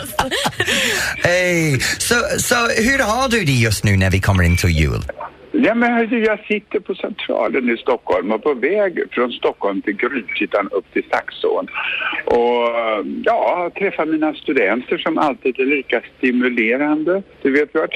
hey, 1.24 1.81
så, 1.81 2.14
så 2.38 2.55
hur 2.55 2.98
har 2.98 3.29
du 3.29 3.44
det 3.44 3.53
just 3.53 3.85
nu 3.85 3.96
när 3.96 4.11
vi 4.11 4.20
kommer 4.20 4.42
in 4.42 4.57
till 4.57 4.70
jul? 4.70 5.03
Ja, 5.52 5.74
men 5.74 5.92
hörru, 5.92 6.24
jag 6.24 6.38
sitter 6.46 6.80
på 6.80 6.94
Centralen 6.94 7.70
i 7.70 7.76
Stockholm 7.76 8.32
och 8.32 8.42
på 8.42 8.54
väg 8.54 9.02
från 9.11 9.32
Stockholm 9.32 9.82
till 9.82 9.96
Grythyttan 9.96 10.68
upp 10.72 10.92
till 10.92 11.04
Saxån. 11.11 11.66
Och 12.24 12.68
ja, 13.24 13.70
träffar 13.78 14.06
mina 14.06 14.34
studenter 14.34 14.98
som 14.98 15.18
alltid 15.18 15.61
är 15.61 15.64
lika 15.64 16.02
stimulerande. 16.18 17.22
Du 17.42 17.52
vet, 17.52 17.70
vi 17.72 17.78
har 17.78 17.87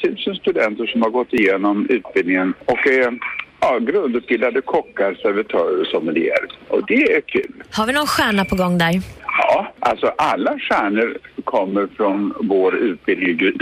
3000 0.00 0.34
studenter 0.34 0.86
som 0.86 1.02
har 1.02 1.10
gått 1.10 1.32
igenom 1.32 1.86
utbildningen 1.90 2.54
och 2.64 2.86
är 2.86 3.18
ja, 3.60 3.78
grundutbildade 3.78 4.60
kockar, 4.60 5.14
servitörer 5.14 5.80
och 5.80 5.86
sommelier. 5.86 6.46
Och 6.68 6.86
det 6.86 7.12
är 7.12 7.20
kul. 7.20 7.62
Har 7.72 7.86
vi 7.86 7.92
någon 7.92 8.06
stjärna 8.06 8.44
på 8.44 8.56
gång 8.56 8.78
där? 8.78 9.19
Ja, 9.38 9.72
alltså 9.80 10.06
alla 10.18 10.58
stjärnor 10.58 11.18
kommer 11.44 11.88
från 11.96 12.34
vår 12.48 12.76
utbildning. 12.76 13.38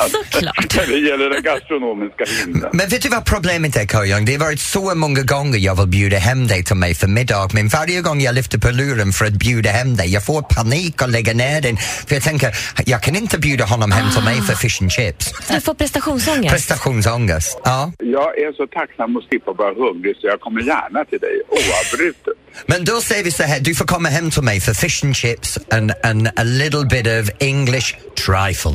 Såklart. 0.00 0.76
När 0.76 0.86
det 0.86 0.98
gäller 0.98 1.30
den 1.30 1.42
gastronomiska 1.42 2.24
himlen. 2.24 2.70
Men 2.72 2.88
vet 2.88 3.02
du 3.02 3.08
vad 3.08 3.24
problemet 3.24 3.76
är 3.76 3.86
Carl 3.86 4.24
Det 4.26 4.32
har 4.32 4.38
varit 4.38 4.60
så 4.60 4.94
många 4.94 5.22
gånger 5.22 5.58
jag 5.58 5.74
vill 5.78 5.86
bjuda 5.86 6.16
hem 6.16 6.46
dig 6.46 6.64
till 6.64 6.76
mig 6.76 6.94
för 6.94 7.06
middag 7.06 7.48
men 7.54 7.68
varje 7.68 8.00
gång 8.00 8.20
jag 8.20 8.34
lyfter 8.34 8.58
på 8.58 8.70
luren 8.70 9.12
för 9.12 9.24
att 9.24 9.32
bjuda 9.32 9.70
hem 9.70 9.96
dig 9.96 10.12
jag 10.12 10.26
får 10.26 10.42
panik 10.42 11.02
och 11.02 11.08
lägger 11.08 11.34
ner 11.34 11.60
den 11.60 11.76
för 12.06 12.14
jag 12.14 12.24
tänker 12.24 12.48
jag 12.86 13.02
kan 13.02 13.16
inte 13.16 13.38
bjuda 13.38 13.64
honom 13.64 13.92
hem 13.92 14.10
till 14.14 14.24
mig 14.24 14.36
för 14.42 14.54
fish 14.54 14.82
and 14.82 14.92
chips. 14.92 15.48
Du 15.48 15.60
får 15.60 15.74
prestationsångest. 15.74 16.54
Prestationsångest. 16.54 17.60
Ja. 17.64 17.92
Jag 17.98 18.38
är 18.38 18.52
så 18.52 18.66
tacksam 18.66 19.16
att 19.16 19.24
slippa 19.24 19.52
vara 19.52 19.74
hungrig 19.74 20.16
så 20.16 20.26
jag 20.26 20.40
kommer 20.40 20.60
gärna 20.60 21.04
till 21.04 21.18
dig 21.18 21.42
oavbrutet. 21.48 22.34
Men 22.66 22.84
då 22.84 23.00
säger 23.00 23.24
vi 23.24 23.30
så 23.32 23.42
här, 23.42 23.60
du 23.60 23.74
får 23.74 23.84
komma 23.84 24.08
hem 24.08 24.30
till 24.30 24.42
mig 24.42 24.60
för 24.60 24.74
fish 24.74 25.04
and 25.04 25.16
chips 25.16 25.58
and, 25.70 25.92
and 26.02 26.28
a 26.28 26.44
little 26.44 26.84
bit 26.84 27.06
of 27.06 27.30
English 27.38 27.96
trifle. 28.26 28.72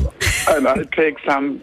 And 0.56 0.66
I 0.66 0.84
take 0.84 1.16
some 1.26 1.58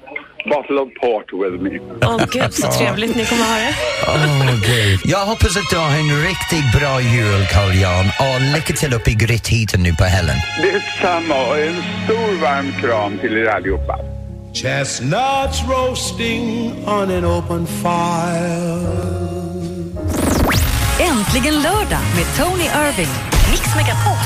bottle 0.45 0.79
of 0.79 0.89
port 1.01 1.33
with 1.33 1.61
me. 1.61 1.79
Åh 2.01 2.25
gud, 2.31 2.53
så 2.53 2.71
trevligt 2.71 3.15
ni 3.15 3.25
kommer 3.25 3.43
ha 3.43 3.55
det. 3.55 3.75
Åh, 4.07 4.55
Gud. 4.65 4.99
Jag 5.03 5.25
hoppas 5.25 5.57
att 5.57 5.69
du 5.69 5.77
har 5.77 5.89
en 5.89 6.23
riktigt 6.23 6.79
bra 6.79 7.01
jul, 7.01 7.47
Carl 7.51 7.75
Jan, 7.81 8.05
och 8.19 8.41
lycka 8.55 8.73
till 8.73 8.93
uppe 8.93 9.11
i 9.11 9.13
Grythyttan 9.13 9.83
nu 9.83 9.95
på 9.95 10.03
helgen. 10.03 10.35
Det 10.61 10.69
är 10.69 11.01
samma 11.01 11.47
och 11.47 11.57
en 11.57 11.83
stor 12.05 12.41
varm 12.41 12.73
kram 12.81 13.17
till 13.17 13.37
er 13.37 13.45
allihopa. 13.45 13.99
Chestnuts 14.53 15.63
roasting 15.69 16.73
on 16.85 17.11
an 17.11 17.25
open 17.25 17.67
fire. 17.67 19.40
Äntligen 21.01 21.61
lördag 21.61 21.99
med 22.15 22.25
Tony 22.37 22.63
Irving. 22.63 23.09
Mix 23.51 23.75
Megapol. 23.75 24.17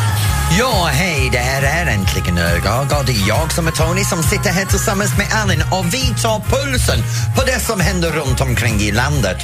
Ja, 0.60 0.90
hej, 0.92 1.30
det 1.32 1.38
här 1.38 1.62
är 1.62 1.92
Äntligen 1.92 2.36
lördag 2.36 3.00
och 3.00 3.06
det 3.06 3.12
är 3.12 3.28
jag 3.28 3.52
som 3.52 3.68
är 3.68 3.72
Tony 3.72 4.04
som 4.04 4.24
sitter 4.24 4.50
här 4.50 4.66
tillsammans 4.66 5.18
med 5.18 5.28
Ellen 5.44 5.62
och 5.72 5.94
vi 5.94 6.14
tar 6.22 6.40
pulsen 6.40 7.00
på 7.36 7.44
det 7.46 7.60
som 7.60 7.80
händer 7.80 8.12
runt 8.12 8.42
omkring 8.42 8.80
i 8.80 8.92
landet. 8.92 9.38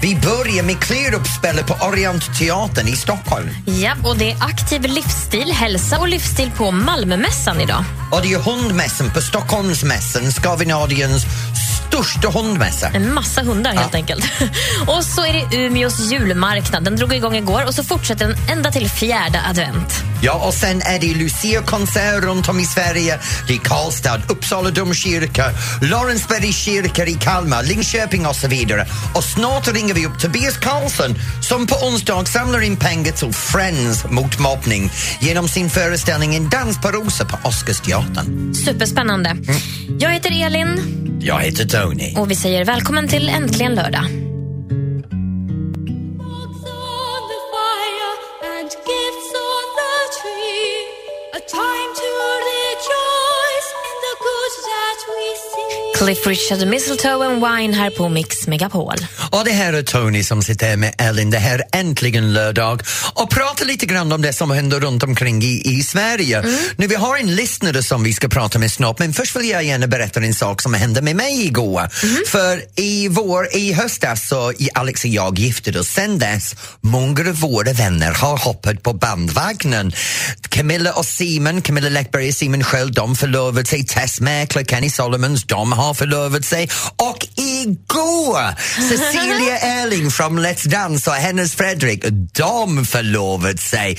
Vi 0.00 0.16
börjar 0.16 0.62
med 0.62 0.80
Clearup-spelet 0.80 1.66
på 1.66 1.86
Orientteatern 1.86 2.88
i 2.88 2.96
Stockholm. 2.96 3.48
Ja, 3.64 3.92
och 4.04 4.18
det 4.18 4.30
är 4.30 4.36
aktiv 4.40 4.82
livsstil, 4.82 5.52
hälsa 5.52 5.98
och 5.98 6.08
livsstil 6.08 6.50
på 6.56 6.70
Malmömässan 6.70 7.60
idag. 7.60 7.84
Och 8.10 8.22
det 8.22 8.32
är 8.32 8.38
hundmässan 8.38 9.10
på 9.10 9.20
Stockholmsmässan, 9.20 10.32
Skandinaviens 10.32 11.24
största 11.88 12.28
hundmässa. 12.28 12.88
En 12.88 13.14
massa 13.14 13.42
hundar 13.42 13.72
helt 13.72 13.94
enkelt. 13.94 14.24
Och 14.86 15.04
så 15.04 15.26
är 15.26 15.32
det 15.32 15.56
Umeås 15.56 16.12
julmarknad. 16.12 16.84
Den 16.84 16.96
drog 16.96 17.14
igång 17.14 17.36
igår 17.36 17.64
och 17.66 17.74
så 17.74 17.84
fortsätter 17.84 18.26
den 18.26 18.36
ända 18.48 18.70
till 18.70 18.90
fjärde 18.90 19.42
advent. 19.48 20.07
Ja, 20.22 20.46
och 20.46 20.54
sen 20.54 20.82
är 20.82 20.98
det 20.98 21.14
Lucia-konsert 21.14 22.24
runt 22.24 22.48
om 22.48 22.60
i 22.60 22.64
Sverige. 22.64 23.18
Det 23.48 23.54
är 23.54 23.58
Karlstad, 23.58 24.20
Uppsala 24.28 24.70
domkyrka, 24.70 25.44
Lorensbergs 25.82 26.56
kyrka 26.56 27.06
i 27.06 27.14
Kalmar, 27.14 27.62
Linköping 27.62 28.26
och 28.26 28.36
så 28.36 28.48
vidare. 28.48 28.86
Och 29.14 29.24
snart 29.24 29.68
ringer 29.74 29.94
vi 29.94 30.06
upp 30.06 30.18
Tobias 30.18 30.56
Karlsson 30.58 31.14
som 31.42 31.66
på 31.66 31.74
onsdag 31.74 32.24
samlar 32.24 32.60
in 32.60 32.76
pengar 32.76 33.12
till 33.12 33.32
Friends 33.32 34.04
mot 34.10 34.38
mobbning 34.38 34.90
genom 35.20 35.48
sin 35.48 35.70
föreställning 35.70 36.34
En 36.36 36.48
dans 36.48 36.80
på 36.80 36.88
rosor 36.88 37.24
på 37.24 37.48
Oscarsteatern. 37.48 38.54
Superspännande. 38.54 39.36
Jag 39.98 40.10
heter 40.10 40.46
Elin 40.46 40.80
Jag 41.22 41.40
heter 41.40 41.64
Tony. 41.66 42.14
och 42.16 42.30
vi 42.30 42.36
säger 42.36 42.64
välkommen 42.64 43.08
till 43.08 43.28
Äntligen 43.28 43.74
lördag. 43.74 44.04
Cliff 55.98 56.26
Richard, 56.26 56.68
Mistletoe 56.68 57.26
and 57.26 57.34
Wine 57.34 57.76
här 57.76 57.90
på 57.90 58.08
Mix 58.08 58.46
Megapol. 58.46 58.94
Och 59.30 59.44
det 59.44 59.50
här 59.50 59.72
är 59.72 59.82
Tony 59.82 60.24
som 60.24 60.42
sitter 60.42 60.76
med 60.76 60.94
Ellen. 60.98 61.30
Det 61.30 61.38
här 61.38 61.58
är 61.72 61.80
äntligen 61.80 62.32
lördag 62.32 62.82
och 63.14 63.30
pratar 63.30 63.66
lite 63.66 63.86
grann 63.86 64.12
om 64.12 64.22
det 64.22 64.32
som 64.32 64.50
händer 64.50 64.80
runt 64.80 65.02
omkring 65.02 65.42
i, 65.42 65.62
i 65.64 65.82
Sverige. 65.82 66.44
Nu, 66.76 66.86
vi 66.86 66.94
har 66.94 67.16
en 67.16 67.34
lyssnare 67.34 67.82
som 67.82 68.02
vi 68.02 68.12
ska 68.12 68.28
prata 68.28 68.58
med 68.58 68.72
snart 68.72 68.98
men 68.98 69.12
först 69.12 69.36
vill 69.36 69.48
jag 69.48 69.64
gärna 69.64 69.86
berätta 69.86 70.20
en 70.20 70.34
sak 70.34 70.62
som 70.62 70.74
hände 70.74 71.02
med 71.02 71.16
mig 71.16 71.46
igår. 71.46 71.88
För 72.26 72.62
i 72.76 73.08
vår, 73.08 73.54
i 73.56 73.72
höstas 73.72 74.28
så 74.28 74.52
Alex 74.74 75.04
och 75.04 75.10
jag 75.10 75.38
gifte 75.38 75.78
oss. 75.78 75.88
Sen 75.88 76.18
dess, 76.18 76.54
många 76.80 77.20
av 77.20 77.40
våra 77.40 77.72
vänner 77.72 78.12
har 78.12 78.38
hoppat 78.38 78.82
på 78.82 78.92
bandvagnen. 78.92 79.92
Camilla 80.48 80.92
och 80.92 81.04
Simon, 81.04 81.62
Camilla 81.62 81.88
Läckberg 81.88 82.28
och 82.28 82.34
Simon 82.34 82.64
Sköld, 82.64 82.94
de 82.94 83.16
förlovade 83.16 83.66
sig. 83.66 83.84
Tess 83.84 84.20
Mäkler, 84.20 84.64
Kenny 84.64 84.90
Solomons, 84.90 85.44
de 85.44 85.72
har 85.72 85.87
förlovat 85.94 86.44
sig. 86.44 86.68
Och 86.96 87.26
igår, 87.36 88.60
Cecilia 88.88 89.58
Erling 89.82 90.10
från 90.10 90.40
Let's 90.40 90.68
Dance 90.68 91.10
och 91.10 91.16
hennes 91.16 91.56
Fredrik, 91.56 92.04
de 92.36 92.84
förlovat 92.84 93.60
sig. 93.60 93.98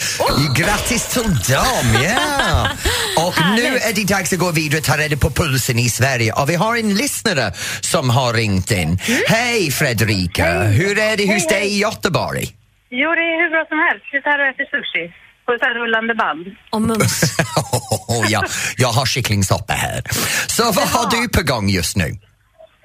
Grattis 0.56 1.08
till 1.08 1.24
dem, 1.24 2.04
ja! 2.04 2.70
Och 3.18 3.34
nu 3.56 3.78
är 3.78 3.94
det 3.94 4.08
dags 4.08 4.34
att 4.34 4.40
gå 4.40 4.52
vidare 4.52 4.80
och 4.80 4.86
ta 4.86 4.98
reda 4.98 5.18
på 5.18 5.30
pulsen 5.30 5.80
i 5.80 5.90
Sverige. 5.90 6.34
Och 6.34 6.50
vi 6.50 6.56
har 6.56 6.76
en 6.76 6.94
lyssnare 6.94 7.54
som 7.82 8.10
har 8.10 8.34
ringt 8.34 8.72
in. 8.72 9.00
Hej 9.28 9.72
Fredrika, 9.72 10.64
hur 10.64 11.00
är 11.00 11.18
det 11.18 11.34
hos 11.34 11.48
dig 11.48 11.68
i 11.68 11.80
Göteborg? 11.80 12.46
Jo, 12.92 13.10
det 13.18 13.26
är 13.32 13.36
hur 13.44 13.50
bra 13.50 13.66
som 13.70 13.80
helst. 13.88 14.06
Sitter 14.12 14.30
här 14.30 14.40
och 14.40 14.48
äter 14.48 14.66
sushi 14.66 15.29
på 15.58 15.66
här 15.66 15.74
rullande 15.82 16.14
band. 16.16 16.46
Och 16.70 16.82
mums. 16.82 17.22
ja, 18.30 18.44
jag 18.78 18.88
har 18.88 19.06
kycklingsoppa 19.06 19.74
här. 19.74 20.02
Så 20.48 20.64
vad 20.64 20.88
har 20.96 21.06
du 21.12 21.30
på 21.30 21.42
gång 21.54 21.70
just 21.70 21.96
nu? 21.98 22.04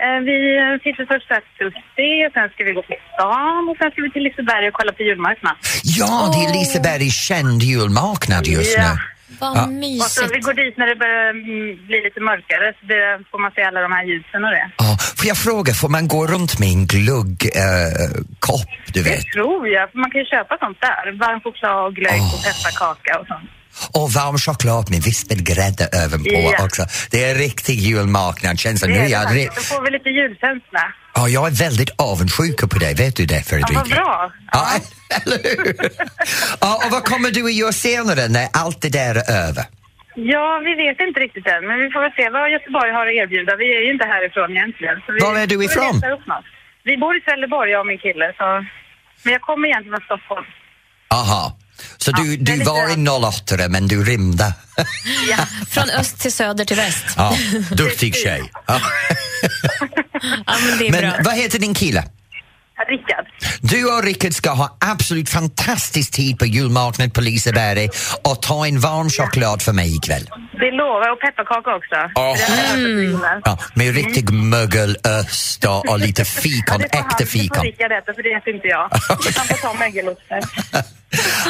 Eh, 0.05 0.21
Vi 0.29 0.39
sitter 0.85 1.05
först 1.13 1.29
sushi 1.59 2.13
och 2.29 2.33
sen 2.37 2.49
ska 2.53 2.65
vi 2.65 2.73
gå 2.73 2.83
till 2.83 2.97
stan 3.15 3.63
och 3.71 3.77
sen 3.81 3.91
ska 3.91 4.03
vi 4.03 4.11
till 4.11 4.23
Liseberg 4.23 4.69
och 4.69 4.75
kolla 4.75 4.93
på 4.93 5.03
julmarknad. 5.03 5.57
Ja, 5.85 6.31
det 6.35 6.41
är 6.45 6.53
Lisebergs 6.59 7.15
känd 7.29 7.63
julmarknad 7.63 8.47
just 8.47 8.77
Ja. 8.79 8.83
nu. 8.93 8.99
Vad 9.41 9.57
Ja. 9.57 9.63
Och 10.05 10.11
så 10.11 10.21
vi 10.23 10.29
mysigt. 10.29 10.47
går 10.47 10.55
dit 10.63 10.75
när 10.81 10.87
det 10.87 10.97
börjar 11.05 11.31
mm, 11.31 11.87
bli 11.89 11.99
lite 12.07 12.21
mörkare 12.31 12.67
så 12.79 12.83
det 12.93 13.03
får 13.31 13.39
man 13.45 13.51
se 13.57 13.63
alla 13.69 13.81
de 13.87 13.93
här 13.93 14.05
ljusen 14.11 14.41
och 14.47 14.51
det. 14.57 14.67
Ja, 14.85 14.91
får 15.19 15.27
jag 15.33 15.39
fråga, 15.49 15.75
får 15.83 15.89
man 15.97 16.09
gå 16.09 16.27
runt 16.27 16.59
med 16.61 16.69
en 16.69 16.87
glugg 16.87 17.37
eh, 17.55 18.09
du 18.93 19.03
Det 19.03 19.03
vet? 19.11 19.25
tror 19.35 19.69
jag, 19.69 19.91
för 19.91 19.99
man 19.99 20.11
kan 20.11 20.21
ju 20.21 20.27
köpa 20.35 20.53
sånt 20.65 20.79
där. 20.81 21.05
Varm 21.25 21.41
choklad 21.41 21.87
och 21.87 21.95
glögg 21.95 22.21
och 22.35 22.39
Åh. 22.39 22.45
pepparkaka 22.47 23.19
och 23.21 23.27
sånt. 23.27 23.51
Och 23.93 24.13
varm 24.13 24.39
choklad 24.39 24.91
med 24.91 25.03
vispad 25.03 25.45
grädde 25.47 25.89
ovanpå 26.07 26.31
Ja. 26.59 26.65
också. 26.65 26.83
Det 27.11 27.25
är 27.25 27.31
en 27.31 27.39
riktig 27.39 27.75
julmarknad 27.81 28.59
känns 28.59 28.81
det. 28.81 28.87
Det 28.87 28.93
Nu 28.93 28.99
är 28.99 29.09
jag, 29.09 29.35
det. 29.35 29.47
Då 29.55 29.61
får 29.61 29.83
vi 29.85 29.91
lite 29.91 30.09
julkänsla. 30.09 30.83
ja, 31.15 31.29
jag 31.29 31.47
är 31.47 31.51
väldigt 31.51 31.91
avundsjuk 31.99 32.71
på 32.71 32.79
dig, 32.79 32.95
vet 32.95 33.17
du 33.17 33.27
det 33.27 33.43
Fredrika? 33.43 33.73
Ja, 33.73 33.79
vad 33.81 33.89
bra. 33.89 34.33
Ja, 34.53 34.67
eller 35.23 35.39
hur? 35.57 35.77
Ja, 36.61 36.83
och 36.85 36.91
vad 36.91 37.05
kommer 37.05 37.31
du 37.31 37.45
att 37.45 37.55
göra 37.55 37.73
senare 37.73 38.29
när 38.29 38.49
allt 38.53 38.83
det 38.83 38.89
där 38.89 39.15
är 39.15 39.27
över? 39.49 39.65
Ja, 40.17 40.47
vi 40.65 40.73
vet 40.85 41.01
inte 41.07 41.21
riktigt 41.21 41.47
än, 41.47 41.63
men 41.69 41.77
vi 41.83 41.91
får 41.93 42.01
väl 42.05 42.13
se 42.19 42.31
vad 42.31 42.51
Göteborg 42.57 42.91
har 42.93 43.07
att 43.07 43.13
erbjuda. 43.23 43.57
Vi 43.57 43.77
är 43.77 43.83
ju 43.87 43.93
inte 43.93 44.05
härifrån 44.15 44.51
egentligen. 44.57 44.97
Så 45.07 45.13
vi 45.13 45.19
Var 45.21 45.35
är 45.43 45.47
du 45.47 45.65
ifrån? 45.65 45.95
Vi 46.89 46.97
bor 46.97 47.17
i 47.17 47.21
Trelleborg, 47.21 47.71
jag 47.71 47.81
och 47.81 47.87
min 47.87 47.99
kille, 47.99 48.27
så... 48.39 48.47
Men 49.23 49.33
jag 49.33 49.43
kommer 49.43 49.69
egentligen 49.69 50.01
från 50.01 50.05
Stockholm. 50.19 50.47
Aha. 51.11 51.57
Så 51.97 52.11
Ja, 52.17 52.23
du, 52.23 52.37
du 52.37 52.65
var 52.65 52.89
en 52.95 53.09
08 53.09 53.69
men 53.69 53.87
du 53.89 54.05
rymde? 54.05 54.45
Ja. 55.31 55.37
Från 55.71 55.91
öst 56.01 56.21
till 56.23 56.33
söder 56.33 56.65
till 56.65 56.77
väst. 56.77 57.05
Ja, 57.17 57.35
duktig 57.71 58.15
tjej. 58.17 58.43
Ja. 58.67 58.81
Ja, 60.47 60.55
men 60.69 60.79
det 60.79 60.87
är 60.89 60.91
Men 60.93 61.01
bra. 61.01 61.13
vad 61.25 61.35
heter 61.35 61.59
din 61.59 61.75
kille? 61.75 62.03
Rickard. 62.89 63.24
Du 63.61 63.85
och 63.85 64.03
Rickard 64.05 64.33
ska 64.33 64.51
ha 64.51 64.77
absolut 64.81 65.29
fantastisk 65.31 66.13
tid 66.13 66.39
på 66.39 66.47
julmarknad 66.47 67.15
på 67.15 67.21
Liseberg 67.21 67.89
och 68.25 68.43
ta 68.43 68.67
en 68.67 68.81
varm 68.81 69.11
choklad 69.11 69.63
för 69.63 69.73
mig 69.73 69.97
ikväll. 69.97 70.29
Det 70.53 70.71
lovar 70.71 71.07
jag, 71.07 71.13
och 71.13 71.21
pepparkaka 71.21 71.75
också. 71.77 71.95
Är 71.95 72.75
mm. 72.75 73.21
Ja, 73.45 73.59
med 73.75 73.95
riktig 73.95 74.31
mögelöst 74.33 75.65
och, 75.65 75.89
och 75.89 75.99
lite 75.99 76.25
fikon, 76.25 76.63
han- 76.69 76.83
äkta 76.83 77.17
Det 77.19 77.27
får 77.27 77.39
fikon. 77.39 77.67
Äta, 77.67 78.15
för 78.15 78.23
det 78.23 78.33
äter 78.33 78.55
inte 78.55 78.69
jag. 78.69 78.89
Han 79.37 79.47
får 79.47 79.69
ta 79.69 79.75
mögelosten. 79.75 80.43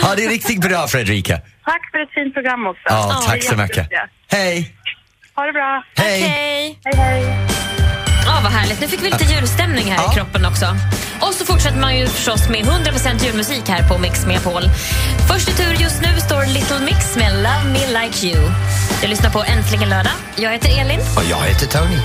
Ja, 0.02 0.14
det 0.16 0.24
är 0.24 0.28
riktigt 0.28 0.60
bra 0.60 0.86
Fredrika. 0.86 1.40
Tack 1.64 1.90
för 1.90 1.98
ett 1.98 2.10
fint 2.14 2.34
program 2.34 2.66
också. 2.66 2.82
Ja, 2.84 3.22
tack 3.26 3.42
så 3.42 3.56
mycket. 3.56 3.88
Hej! 4.30 4.74
Ha 5.34 5.44
det 5.44 5.52
bra. 5.52 5.84
Hej! 5.96 6.20
Hej! 6.20 6.78
Hej, 6.84 6.94
hej. 6.96 7.83
Ja, 8.34 8.40
vad 8.42 8.52
härligt. 8.52 8.80
Nu 8.80 8.88
fick 8.88 9.02
vi 9.02 9.10
lite 9.10 9.24
julstämning 9.24 9.84
här 9.92 10.02
Ja. 10.04 10.12
i 10.12 10.14
kroppen 10.14 10.44
också. 10.46 10.66
Och 11.20 11.34
så 11.34 11.44
fortsätter 11.44 11.78
man 11.80 11.96
ju 11.98 12.06
förstås 12.06 12.48
med 12.48 12.64
100% 12.64 13.24
julmusik 13.24 13.68
här 13.68 13.88
på 13.88 13.98
Mix 13.98 14.26
Megapol. 14.26 14.62
Först 15.28 15.48
i 15.48 15.52
tur 15.52 15.72
just 15.80 16.00
nu 16.02 16.20
står 16.20 16.46
Little 16.46 16.80
Mix 16.80 17.16
med 17.16 17.32
Love 17.36 17.64
Me 17.72 18.00
Like 18.02 18.26
You. 18.26 18.50
Du 19.02 19.06
lyssnar 19.08 19.30
på 19.30 19.44
Äntligen 19.44 19.88
lördag. 19.88 20.12
Jag 20.36 20.50
heter 20.52 20.80
Elin. 20.80 21.00
Och 21.16 21.24
jag 21.30 21.38
heter 21.38 21.66
Tony. 21.66 21.98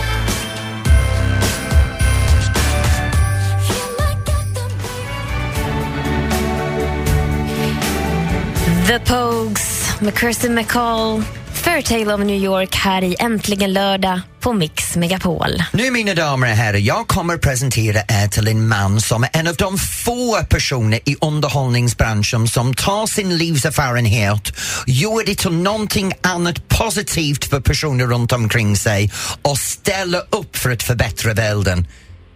The 8.87 8.99
Pogues 8.99 9.91
med 9.99 10.19
Kirsty 10.19 10.49
McCall. 10.49 11.23
Fairytale 11.69 12.13
of 12.13 12.19
New 12.19 12.43
York 12.43 12.75
här 12.75 13.03
i 13.03 13.15
Äntligen 13.19 13.73
lördag 13.73 14.21
på 14.39 14.53
Mix 14.53 14.95
Megapol. 14.95 15.49
Nu 15.73 15.91
mina 15.91 16.13
damer 16.13 16.51
och 16.51 16.55
herrar, 16.55 16.77
jag 16.77 17.07
kommer 17.07 17.37
presentera 17.37 17.99
er 17.99 18.27
till 18.27 18.47
en 18.47 18.67
man 18.67 19.01
som 19.01 19.23
är 19.23 19.29
en 19.33 19.47
av 19.47 19.55
de 19.55 19.77
få 19.77 20.43
personer 20.49 20.99
i 21.05 21.15
underhållningsbranschen 21.21 22.47
som 22.47 22.73
tar 22.73 23.07
sin 23.07 23.37
livserfarenhet, 23.37 24.53
gör 24.87 25.25
det 25.25 25.35
till 25.35 25.51
någonting 25.51 26.13
annat 26.23 26.67
positivt 26.67 27.45
för 27.45 27.59
personer 27.59 28.05
runt 28.05 28.31
omkring 28.31 28.75
sig 28.75 29.11
och 29.41 29.57
ställer 29.57 30.21
upp 30.29 30.57
för 30.57 30.69
att 30.69 30.83
förbättra 30.83 31.33
världen. 31.33 31.87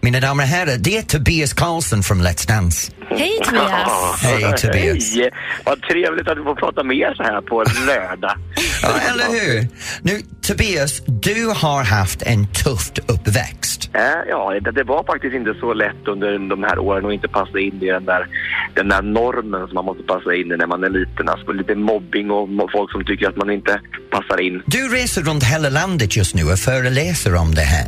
Mina 0.04 0.20
damer 0.20 0.44
och 0.44 0.50
herrar, 0.50 0.78
det 0.78 0.98
är 0.98 1.02
Tobias 1.02 1.54
Karlsson 1.54 2.04
från 2.04 2.28
Let's 2.28 2.48
Dance. 2.48 2.92
Hej 3.10 3.40
Tobias! 3.44 4.22
Hej 4.22 4.54
Tobias! 4.58 5.16
Hej! 5.16 5.32
Vad 5.66 5.82
trevligt 5.82 6.28
att 6.28 6.36
du 6.36 6.44
får 6.44 6.56
prata 6.56 6.84
med 6.84 6.98
er 6.98 7.14
så 7.14 7.24
här 7.24 7.42
på 7.42 7.62
en 7.62 7.86
lördag. 7.86 8.36
Ja, 8.84 9.00
eller 9.12 9.26
hur? 9.40 9.68
Nu, 10.02 10.22
Tobias, 10.48 11.02
du 11.06 11.48
har 11.48 11.84
haft 11.84 12.22
en 12.22 12.48
tuff 12.48 12.92
uppväxt. 13.08 13.90
Eh, 13.94 14.02
Ja, 14.28 14.60
det, 14.62 14.72
det 14.72 14.84
var 14.84 15.04
faktiskt 15.04 15.36
inte 15.36 15.54
så 15.60 15.74
lätt 15.74 16.08
under 16.08 16.50
de 16.50 16.64
här 16.64 16.80
åren 16.80 17.06
att 17.06 17.14
inte 17.14 17.28
passa 17.28 17.60
in 17.60 17.84
i 17.84 17.86
den 17.86 18.06
där, 18.06 18.28
den 18.74 18.90
där 18.90 19.02
normen 19.02 19.68
som 19.68 19.76
man 19.76 19.86
måste 19.86 20.04
passa 20.04 20.36
in 20.36 20.52
i 20.52 20.58
när 20.58 20.68
man 20.68 20.84
är 20.84 20.90
liten. 20.90 21.30
Alltså 21.30 21.52
lite 21.52 21.76
mobbing 21.76 22.32
och 22.32 22.50
folk 22.72 22.92
som 22.92 23.06
tycker 23.06 23.30
att 23.30 23.36
man 23.36 23.50
inte 23.50 23.82
passar 24.12 24.42
in. 24.42 24.62
Du 24.66 24.88
reser 24.88 25.22
runt 25.22 25.44
hela 25.44 25.70
landet 25.70 26.18
just 26.18 26.36
nu 26.36 26.44
och 26.44 26.60
föreläser 26.60 27.36
om 27.36 27.56
det 27.56 27.62
här. 27.62 27.88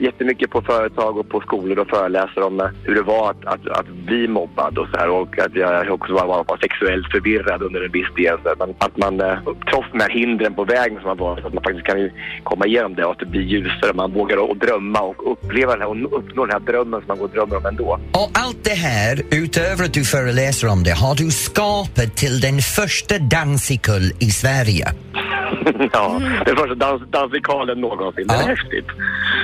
Jättemycket 0.00 0.50
på 0.50 0.62
företag 0.62 1.16
och 1.16 1.28
på 1.28 1.40
skolor 1.40 1.78
och 1.78 1.88
föreläser 1.88 2.42
om 2.42 2.60
eh, 2.60 2.66
hur 2.82 2.94
det 2.94 3.02
var 3.02 3.30
att, 3.30 3.46
att, 3.46 3.68
att 3.68 3.88
bli 3.88 4.28
mobbad 4.28 4.78
och 4.78 4.88
så 4.92 4.96
här 4.98 5.08
och 5.08 5.38
att 5.38 5.54
jag 5.54 5.90
också 5.90 6.12
var, 6.12 6.26
var, 6.26 6.44
var 6.48 6.56
sexuellt 6.56 7.06
förvirrad 7.10 7.62
under 7.62 7.80
en 7.84 7.92
viss 7.92 8.14
del. 8.16 8.36
Så 8.42 8.48
att 8.48 8.58
man, 8.58 8.74
att 8.78 8.96
man 8.96 9.20
eh, 9.20 9.38
trots 9.70 9.88
de 9.92 10.00
här 10.00 10.10
hindren 10.20 10.54
på 10.54 10.64
vägen 10.64 10.98
som 11.00 11.08
har 11.08 11.16
varit, 11.16 11.44
att 11.44 11.54
man 11.54 11.62
faktiskt 11.64 11.86
kan 11.86 12.10
komma 12.50 12.66
igenom 12.66 12.94
det 12.94 13.04
och 13.04 13.12
att 13.12 13.18
det 13.18 13.26
blir 13.26 13.40
ljusare. 13.42 13.92
Man 13.94 14.12
vågar 14.12 14.36
att 14.50 14.60
drömma 14.60 15.00
och 15.00 15.32
uppleva 15.32 15.72
den 15.72 15.80
här 15.80 15.88
och 15.90 16.18
uppnå 16.18 16.46
den 16.46 16.52
här 16.56 16.60
drömmen 16.70 17.00
som 17.00 17.08
man 17.08 17.18
går 17.18 17.24
och 17.24 17.30
drömmer 17.34 17.56
om 17.56 17.66
ändå. 17.66 18.00
Och 18.12 18.30
allt 18.34 18.64
det 18.64 18.74
här, 18.74 19.22
utöver 19.30 19.84
att 19.84 19.94
du 19.94 20.04
föreläser 20.04 20.68
om 20.68 20.82
det, 20.84 20.90
har 20.92 21.14
du 21.14 21.30
skapat 21.30 22.16
till 22.16 22.40
den 22.40 22.58
första 22.62 23.18
dansikull 23.18 24.12
i 24.20 24.30
Sverige. 24.30 24.86
ja, 25.92 26.20
den 26.46 26.56
första 26.56 26.74
dans, 26.74 27.02
dansikalen 27.10 27.80
någonsin. 27.80 28.26
Det 28.26 28.34
är 28.34 28.40
Ja. 28.40 28.46
häftigt. 28.46 28.86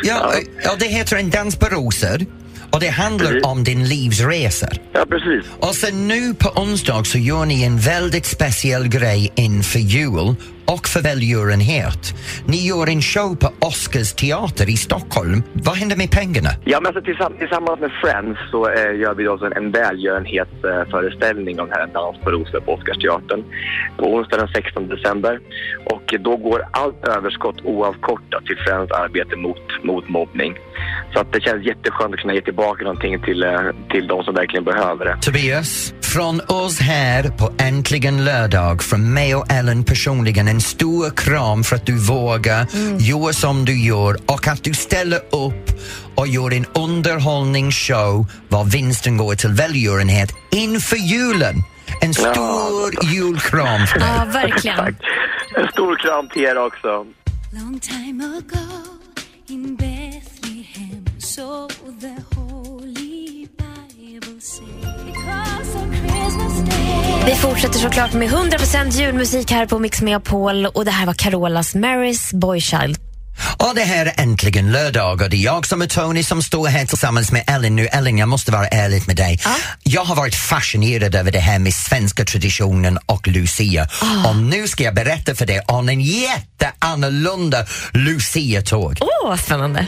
Ja, 0.03 0.33
ja, 0.65 0.71
det 0.79 0.87
heter 0.87 1.17
en 1.17 1.31
dans 1.31 1.57
på 1.57 1.67
rosor 1.67 2.19
och 2.73 2.81
det 2.81 2.89
handlar 2.89 3.27
Precis. 3.31 3.45
om 3.45 3.65
din 3.65 3.85
livsresa. 3.89 4.69
Ja, 4.93 5.05
precis. 5.09 5.51
Och 5.61 5.75
sen 5.75 6.09
nu 6.09 6.35
på 6.35 6.49
onsdag 6.61 7.05
så 7.05 7.19
gör 7.19 7.45
ni 7.45 7.63
en 7.65 7.79
väldigt 7.79 8.27
speciell 8.27 8.89
grej 8.89 9.33
inför 9.35 9.79
jul 9.79 10.35
och 10.75 10.89
för 10.89 11.03
välgörenhet. 11.03 12.03
Ni 12.47 12.57
gör 12.69 12.89
en 12.89 13.03
show 13.03 13.37
på 13.37 13.49
Oscars 13.67 14.13
teater 14.13 14.71
i 14.71 14.77
Stockholm. 14.77 15.43
Vad 15.53 15.77
händer 15.77 15.97
med 15.97 16.11
pengarna? 16.11 16.51
Ja, 16.65 16.81
men 16.81 16.87
alltså, 16.87 17.03
tillsamm- 17.11 17.39
tillsammans 17.39 17.81
med 17.81 17.91
Friends 18.03 18.39
så 18.51 18.69
eh, 18.71 18.95
gör 19.03 19.15
vi 19.15 19.25
då 19.25 19.51
en 19.57 19.71
välgörenhetsföreställning 19.71 21.57
eh, 21.57 21.63
om 21.63 21.69
den 21.69 21.79
här 21.79 21.85
En 21.87 21.93
dans 21.93 22.19
på 22.25 22.31
rosor 22.31 22.61
på 22.61 22.73
Oscarsteatern 22.73 23.45
på 23.99 24.05
onsdag 24.15 24.37
den 24.37 24.49
16 24.49 24.89
december. 24.89 25.41
Och 25.85 26.15
då 26.21 26.37
går 26.37 26.65
allt 26.71 27.09
överskott 27.09 27.57
oavkortat 27.65 28.47
till 28.47 28.57
Friends 28.57 28.93
arbete 28.93 29.37
mot, 29.37 29.85
mot 29.85 30.09
mobbning. 30.09 30.55
Så 31.13 31.21
att 31.21 31.33
det 31.33 31.41
känns 31.41 31.67
jätteskönt 31.67 32.15
att 32.15 32.21
kunna 32.21 32.35
ge 32.35 32.41
tillbaka 32.41 32.85
någonting 32.85 33.23
till, 33.23 33.43
eh, 33.43 33.61
till 33.91 34.07
de 34.07 34.25
som 34.25 34.35
verkligen 34.35 34.65
behöver 34.65 35.05
det. 35.05 35.19
Tobias, 35.23 35.95
från 36.13 36.41
oss 36.41 36.81
här 36.81 37.29
på 37.39 37.53
Äntligen 37.59 38.25
lördag, 38.25 38.83
från 38.83 39.13
mig 39.13 39.35
och 39.35 39.53
Ellen 39.53 39.85
personligen, 39.85 40.49
en 40.49 40.61
stor 40.61 41.11
kram 41.11 41.65
för 41.65 41.77
att 41.77 41.87
du 41.87 41.99
vågar 41.99 42.67
göra 42.99 43.33
som 43.33 43.65
du 43.65 43.85
gör 43.85 44.17
och 44.27 44.49
att 44.49 44.65
du 44.65 44.75
ställer 44.75 45.19
upp 45.19 45.71
och 46.15 46.29
gör 46.29 46.53
en 46.53 46.67
underhållningsshow 46.75 48.27
var 48.49 48.65
vinsten 48.65 49.17
går 49.17 49.35
till 49.35 49.51
välgörenhet 49.51 50.31
inför 50.51 50.97
julen. 50.97 51.55
En 52.01 52.15
stor 52.15 53.13
julkram 53.15 53.87
för 53.87 53.99
dig. 53.99 54.09
Ja, 54.19 54.25
verkligen. 54.25 54.77
Tack. 54.85 54.95
En 55.57 55.69
stor 55.69 55.97
kram 55.97 56.29
till 56.29 56.43
er 56.43 56.67
också. 56.67 57.07
Long 57.53 57.81
time 57.81 58.25
ago 58.25 58.91
in 59.47 59.77
Bethlehem, 59.77 61.05
so 61.19 61.69
the 62.01 62.30
Vi 67.27 67.35
fortsätter 67.35 67.79
såklart 67.79 68.13
med 68.13 68.29
100% 68.29 68.91
julmusik 68.91 69.51
här 69.51 69.67
på 69.67 69.79
Mix 69.79 70.03
Megapol 70.03 70.67
och 70.67 70.85
det 70.85 70.91
här 70.91 71.07
var 71.07 71.15
Carolas 71.15 71.75
Marys 71.75 72.33
Boychild. 72.33 72.99
Och 73.57 73.73
det 73.75 73.83
här 73.83 74.07
är 74.07 74.13
äntligen 74.17 74.73
lördag 74.73 75.23
och 75.23 75.31
det 75.31 75.37
är 75.37 75.45
jag 75.45 75.67
som 75.67 75.83
är 75.83 75.87
Tony 75.87 76.23
som 76.23 76.43
står 76.43 76.69
här 76.69 76.87
tillsammans 76.87 77.33
med 77.33 77.45
Ellen 77.47 77.77
nu. 77.77 77.87
Ellen, 77.87 78.19
jag 78.19 78.29
måste 78.29 78.53
vara 78.53 78.67
ärlig 78.67 79.03
med 79.07 79.17
dig. 79.17 79.41
Jag 79.83 80.05
har 80.05 80.17
varit 80.17 80.35
fascinerad 80.35 81.15
över 81.15 81.33
det 81.33 81.39
här 81.39 81.59
med 81.59 81.75
svenska 81.75 82.25
traditionen 82.25 82.99
och 83.07 83.29
Lucia. 83.29 83.89
Och 84.27 84.37
nu 84.37 84.69
ska 84.69 84.85
jag 84.85 84.95
berätta 84.95 85.35
för 85.35 85.47
dig 85.47 85.61
om 85.67 85.89
en 85.89 86.01
jätteannorlunda 86.01 87.67
Lucia-tåg. 87.93 88.99
Åh, 89.01 89.29
vad 89.29 89.41
spännande. 89.41 89.87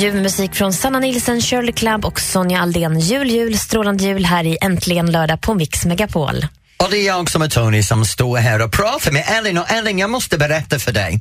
Julmusik 0.00 0.54
från 0.54 0.72
Sanna 0.72 1.00
Nilsen, 1.00 1.40
Shirley 1.40 1.72
Club 1.72 2.04
och 2.04 2.20
Sonja 2.20 2.60
Aldén. 2.60 2.98
Jul, 2.98 3.30
jul, 3.30 3.58
strålande 3.58 4.04
jul 4.04 4.24
här 4.24 4.46
i 4.46 4.58
Äntligen 4.60 5.12
lördag 5.12 5.40
på 5.40 5.54
Mix 5.54 5.86
Megapol. 5.86 6.34
Och 6.80 6.90
det 6.90 6.98
är 6.98 7.06
jag 7.06 7.30
som 7.30 7.42
är 7.42 7.48
Tony 7.48 7.82
som 7.82 8.04
står 8.04 8.38
här 8.38 8.62
och 8.62 8.72
pratar 8.72 9.12
med 9.12 9.24
Ellen. 9.28 9.58
Och 9.58 9.70
Ellen, 9.70 9.98
jag 9.98 10.10
måste 10.10 10.38
berätta 10.38 10.78
för 10.78 10.92
dig. 10.92 11.20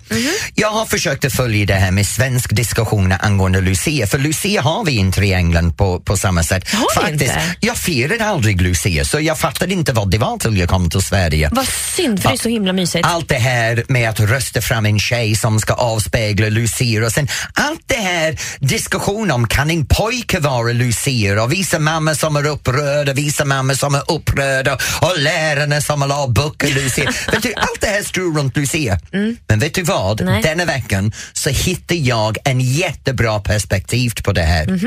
Jag 0.56 0.72
har 0.72 0.86
försökt 0.86 1.26
att 1.26 1.34
följa 1.34 1.65
det 1.65 1.74
här 1.74 1.91
med 1.91 2.08
svensk 2.08 2.56
diskussioner 2.56 3.17
angående 3.22 3.62
Lucia. 3.62 4.08
För 4.08 4.17
Lucia 4.17 4.62
har 4.62 4.86
vi 4.86 4.91
inte 4.91 5.22
i 5.22 5.34
England 5.34 5.78
på, 5.78 6.00
på 6.00 6.17
samma 6.17 6.43
sätt. 6.43 6.63
Har 6.74 7.06
vi 7.06 7.12
inte? 7.12 7.41
jag 7.60 7.78
firade 7.78 8.26
aldrig 8.26 8.62
Lucia 8.62 9.06
så 9.06 9.19
jag 9.19 9.39
fattade 9.39 9.74
inte 9.74 9.93
vad 9.93 10.12
det 10.12 10.17
var 10.17 10.38
till 10.38 10.58
jag 10.58 10.69
kom 10.69 10.89
till 10.89 11.02
Sverige. 11.02 11.50
Vad 11.52 11.67
synd, 11.67 12.22
för 12.22 12.30
det 12.30 12.36
är 12.36 12.38
så 12.38 12.50
himla 12.50 12.74
mysigt. 12.74 13.08
Allt 13.08 13.30
det 13.30 13.36
här 13.36 13.84
med 13.88 14.10
att 14.10 14.19
rösta 14.19 14.62
fram 14.62 14.86
en 14.86 15.00
tjej 15.00 15.36
som 15.36 15.60
ska 15.60 15.74
avspegla 15.74 16.50
Lucia 16.50 17.06
och 17.06 17.12
sen 17.12 17.28
allt 17.54 17.84
det 17.86 17.95
här 17.95 18.39
diskussion 18.60 19.32
om 19.32 19.48
kan 19.48 19.69
en 19.69 19.86
pojke 19.86 20.39
vara 20.39 20.72
Lucia 20.72 21.43
och 21.43 21.54
vissa 21.54 21.80
mammor 21.80 22.13
som 22.13 22.36
är 22.36 22.48
upprörda, 22.48 23.13
vissa 23.13 23.45
mammor 23.45 23.74
som 23.74 23.95
är 23.95 24.12
upprörda 24.12 24.78
och 25.02 25.17
lärarna 25.55 25.81
som 25.81 26.01
ha 26.01 26.27
böcker 26.27 26.67
Lucia. 26.67 27.12
vet 27.31 27.43
du, 27.43 27.53
allt 27.53 27.81
det 27.81 27.88
här 27.88 28.03
strul 28.03 28.38
runt 28.38 28.57
Lucia. 28.57 28.99
Men 29.47 29.59
vet 29.59 29.73
du 29.73 29.83
vad? 29.83 30.21
Nej. 30.25 30.41
Denna 30.43 30.65
veckan 30.65 31.12
så 31.33 31.49
hittade 31.49 31.99
jag 31.99 32.38
en 32.45 32.59
jättebra 32.62 33.39
perspektiv 33.39 34.12
på 34.23 34.31
det 34.33 34.41
här. 34.41 34.79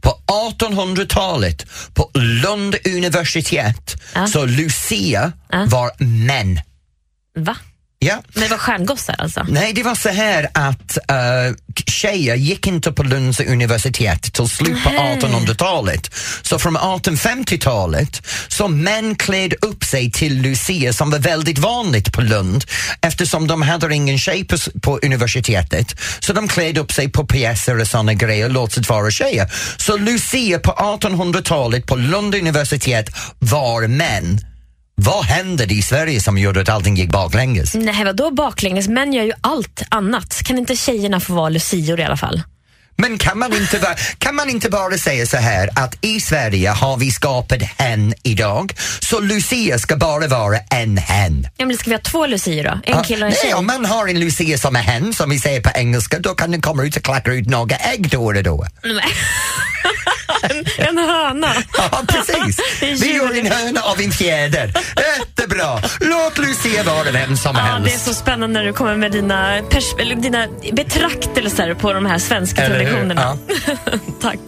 På 0.00 0.18
1800-talet 0.58 1.66
på 1.94 2.10
Lund 2.14 2.76
universitet 2.86 3.96
Ja. 4.14 4.26
så 4.26 4.44
Lucia 4.44 5.32
Ja. 5.52 5.64
var 5.68 5.90
män. 6.04 6.60
Va? 7.38 7.56
Ja. 8.04 8.22
Men 8.32 8.42
det 8.42 8.48
var 8.48 8.58
stjärngossar 8.58 9.16
alltså? 9.18 9.46
Nej, 9.48 9.72
det 9.72 9.82
var 9.82 9.94
så 9.94 10.08
här 10.08 10.48
att 10.54 10.98
uh, 11.10 11.56
tjejer 11.86 12.34
gick 12.34 12.66
inte 12.66 12.92
på 12.92 13.02
Lunds 13.02 13.40
universitet 13.40 14.22
till 14.32 14.48
slut 14.48 14.84
på 14.84 14.90
Nej. 14.90 15.20
1800-talet. 15.20 16.14
Så 16.42 16.58
från 16.58 16.76
1850-talet 16.76 18.22
så 18.48 18.68
män 18.68 19.14
klädde 19.14 19.56
upp 19.56 19.84
sig 19.84 20.10
till 20.10 20.42
Lucia 20.42 20.92
som 20.92 21.10
var 21.10 21.18
väldigt 21.18 21.58
vanligt 21.58 22.12
på 22.12 22.20
Lund 22.20 22.64
eftersom 23.00 23.46
de 23.46 23.62
hade 23.62 23.94
ingen 23.94 24.18
tjej 24.18 24.44
på, 24.44 24.56
på 24.82 24.98
universitetet. 25.02 26.00
Så 26.20 26.32
de 26.32 26.48
klädde 26.48 26.80
upp 26.80 26.92
sig 26.92 27.08
på 27.08 27.26
pjäser 27.26 27.80
och 27.80 27.86
såna 27.86 28.14
grejer, 28.14 28.48
låtsas 28.48 28.88
vara 28.88 29.10
tjejer. 29.10 29.52
Så 29.76 29.96
Lucia 29.96 30.58
på 30.58 30.72
1800-talet 30.72 31.86
på 31.86 31.96
Lund 31.96 32.34
universitet 32.34 33.08
var 33.38 33.86
män. 33.86 34.40
Vad 34.96 35.24
hände 35.24 35.64
i 35.64 35.82
Sverige 35.82 36.20
som 36.20 36.38
gjorde 36.38 36.60
att 36.60 36.68
allting 36.68 36.96
gick 36.96 37.10
baklänges? 37.10 37.74
Nej, 37.74 38.04
vadå 38.04 38.30
baklänges? 38.30 38.88
Män 38.88 39.12
gör 39.12 39.24
ju 39.24 39.32
allt 39.40 39.82
annat. 39.88 40.42
Kan 40.44 40.58
inte 40.58 40.76
tjejerna 40.76 41.20
få 41.20 41.32
vara 41.34 41.48
lucior 41.48 42.00
i 42.00 42.04
alla 42.04 42.16
fall? 42.16 42.42
Men 42.96 43.18
kan 43.18 43.38
man, 43.38 43.52
inte 43.52 43.78
bara, 43.78 43.94
kan 44.18 44.34
man 44.34 44.50
inte 44.50 44.70
bara 44.70 44.98
säga 44.98 45.26
så 45.26 45.36
här 45.36 45.70
att 45.76 45.96
i 46.00 46.20
Sverige 46.20 46.70
har 46.70 46.96
vi 46.96 47.10
skapat 47.10 47.62
hen 47.62 48.14
idag, 48.22 48.72
så 49.00 49.20
Lucia 49.20 49.78
ska 49.78 49.96
bara 49.96 50.26
vara 50.26 50.58
en 50.70 50.96
hen. 50.96 51.48
Ja, 51.56 51.66
men 51.66 51.76
ska 51.76 51.90
vi 51.90 51.96
ha 51.96 52.00
två 52.02 52.26
lucior 52.26 52.64
då? 52.64 52.78
En 52.84 53.02
kille 53.04 53.24
och 53.24 53.28
en 53.28 53.34
Nej, 53.34 53.42
tjej? 53.42 53.54
om 53.54 53.66
man 53.66 53.84
har 53.84 54.06
en 54.08 54.20
Lucia 54.20 54.58
som 54.58 54.76
är 54.76 54.80
hen, 54.82 55.14
som 55.14 55.30
vi 55.30 55.38
säger 55.38 55.60
på 55.60 55.70
engelska, 55.74 56.18
då 56.18 56.34
kan 56.34 56.50
den 56.50 56.60
komma 56.62 56.84
ut 56.84 56.96
och 56.96 57.02
klacka 57.02 57.32
ut 57.32 57.46
några 57.48 57.76
ägg 57.76 58.10
då 58.10 58.24
och 58.24 58.42
då. 58.42 58.66
Nej. 58.84 58.94
en, 60.50 60.64
en 60.88 60.98
höna. 60.98 61.48
Ja, 61.78 62.02
precis. 62.08 62.60
Vi 63.02 63.14
gör 63.16 63.38
en 63.38 63.46
höna 63.46 63.80
av 63.80 64.00
en 64.00 64.10
fjäder. 64.12 64.72
Jättebra. 65.18 65.78
Låt 66.00 66.38
Lucia 66.38 66.82
vara 66.82 67.10
vem 67.12 67.36
som 67.36 67.56
Ja, 67.56 67.62
helst. 67.62 67.84
det 67.88 67.94
är 67.94 67.98
så 67.98 68.14
spännande 68.14 68.60
när 68.60 68.66
du 68.66 68.72
kommer 68.72 68.96
med 68.96 69.12
dina, 69.12 69.58
pers- 69.60 70.20
dina 70.22 70.46
betraktelser 70.72 71.74
på 71.74 71.92
de 71.92 72.06
här 72.06 72.18
svenska 72.18 72.62
Eller 72.62 72.74
traditionerna. 72.76 73.38
Tack. 74.20 74.38